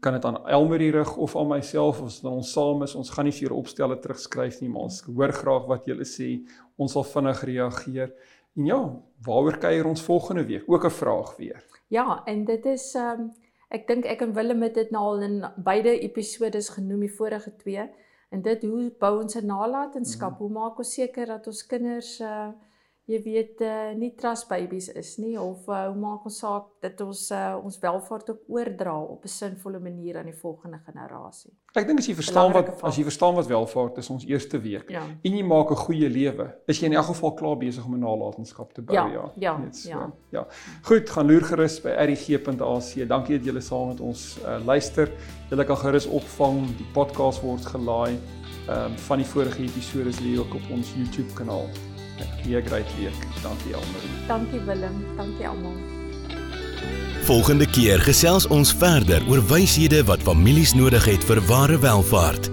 kan 0.00 0.12
dit 0.12 0.24
aan 0.24 0.46
Elmarie 0.46 0.92
rig 0.92 1.16
of 1.16 1.36
aan 1.36 1.48
myself 1.48 2.00
of 2.00 2.06
as 2.06 2.24
ons 2.24 2.52
saam 2.52 2.82
is. 2.82 2.94
Ons 2.94 3.10
gaan 3.10 3.24
nie 3.24 3.34
vir 3.34 3.52
opstelle 3.52 3.98
terugskryf 3.98 4.60
nie, 4.60 4.70
maar 4.70 4.82
ons 4.82 5.02
hoor 5.02 5.32
graag 5.32 5.66
wat 5.66 5.86
julle 5.86 6.06
sê. 6.06 6.46
Ons 6.76 6.92
sal 6.92 7.04
vinnig 7.04 7.42
reageer. 7.42 8.14
En 8.54 8.64
ja, 8.64 9.02
waaroor 9.22 9.58
kuier 9.58 9.86
ons 9.86 10.02
volgende 10.02 10.44
week? 10.44 10.62
Ook 10.66 10.84
'n 10.84 10.90
vraag 10.90 11.36
weer. 11.36 11.64
Ja, 11.88 12.24
en 12.24 12.44
dit 12.44 12.64
is 12.64 12.94
ehm 12.94 13.20
um, 13.20 13.32
Ek 13.70 13.86
dink 13.86 14.06
ek 14.10 14.24
en 14.24 14.32
Willem 14.34 14.64
het 14.66 14.74
dit 14.74 14.88
nou 14.90 15.02
al 15.12 15.20
in 15.22 15.36
beide 15.62 15.92
episodes 16.02 16.72
genoem, 16.74 17.04
die 17.06 17.12
vorige 17.14 17.52
twee. 17.60 17.84
En 18.34 18.42
dit 18.42 18.64
hoe 18.66 18.88
bou 18.98 19.12
ons 19.22 19.36
'n 19.38 19.46
nalatenskap? 19.46 20.32
Mm. 20.32 20.38
Hoe 20.38 20.50
maak 20.50 20.78
ons 20.78 20.94
seker 20.94 21.26
dat 21.26 21.46
ons 21.46 21.66
kinders 21.66 22.20
uh 22.20 22.48
jy 23.10 23.18
weet 23.24 23.62
uh, 23.66 23.90
nie 23.98 24.12
trust 24.18 24.46
babies 24.50 24.88
is 24.96 25.16
nie 25.18 25.34
of 25.40 25.66
uh, 25.68 25.86
hoe 25.88 25.96
maak 25.98 26.26
ons 26.28 26.38
saak 26.42 26.68
dat 26.84 27.00
ons 27.02 27.22
uh, 27.34 27.56
ons 27.58 27.78
welvaart 27.82 28.30
ook 28.30 28.52
oordra 28.54 28.94
op 29.00 29.24
'n 29.24 29.32
sinvolle 29.32 29.80
manier 29.82 30.18
aan 30.18 30.30
die 30.30 30.36
volgende 30.42 30.78
generasie. 30.86 31.50
Ek 31.74 31.86
dink 31.86 31.98
as 31.98 32.06
jy 32.06 32.14
verstaan 32.14 32.52
wat 32.52 32.82
as 32.82 32.96
jy 32.96 33.04
verstaan 33.04 33.34
wat 33.34 33.46
welvaart 33.46 33.98
is 33.98 34.10
ons 34.10 34.26
eerste 34.26 34.58
week 34.58 34.90
ja. 34.90 35.02
en 35.02 35.36
jy 35.36 35.42
maak 35.42 35.70
'n 35.70 35.82
goeie 35.86 36.08
lewe, 36.08 36.46
is 36.66 36.80
jy 36.80 36.86
in 36.86 36.94
elk 36.94 37.10
geval 37.10 37.34
klaar 37.34 37.56
besig 37.56 37.84
om 37.84 37.94
'n 37.94 38.00
nalatenskap 38.00 38.72
te 38.72 38.82
bou, 38.82 38.94
ja. 38.94 39.10
Ja, 39.10 39.32
ja, 39.36 39.72
so, 39.72 39.88
ja. 39.88 40.12
ja. 40.30 40.46
Goed, 40.82 41.10
gaan 41.10 41.26
loer 41.26 41.42
gerus 41.42 41.80
by 41.82 41.90
rig.ac. 42.06 43.08
Dankie 43.08 43.38
dat 43.38 43.46
julle 43.46 43.60
saam 43.60 43.88
met 43.88 44.00
ons 44.00 44.38
uh, 44.44 44.58
luister. 44.64 45.10
Julle 45.50 45.64
kan 45.64 45.76
gerus 45.76 46.06
opvang, 46.06 46.76
die 46.76 46.90
podcast 46.92 47.42
word 47.42 47.66
gelaai. 47.66 48.18
Ehm 48.68 48.92
um, 48.92 48.98
van 48.98 49.18
die 49.18 49.26
vorige 49.26 49.62
episode 49.62 50.08
is 50.08 50.20
lê 50.20 50.38
ook 50.38 50.54
op 50.54 50.70
ons 50.70 50.94
YouTube 50.94 51.32
kanaal. 51.34 51.89
Hier 52.42 52.62
great 52.62 52.86
week. 52.98 53.14
Dankie 53.42 53.74
almal. 53.74 54.00
Dankie 54.26 54.60
Willem. 54.66 55.04
Dankie 55.16 55.48
almal. 55.48 55.74
Volgende 57.22 57.66
keer 57.66 58.00
gesels 58.00 58.46
ons 58.46 58.72
verder 58.72 59.22
oor 59.28 59.42
wyshede 59.46 60.04
wat 60.04 60.22
families 60.22 60.74
nodig 60.74 61.04
het 61.04 61.24
vir 61.24 61.42
ware 61.46 61.78
welvaart. 61.78 62.50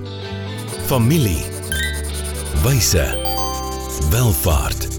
Familie. 0.85 1.41
Wyse. 2.63 3.07
Welvaart. 4.11 4.96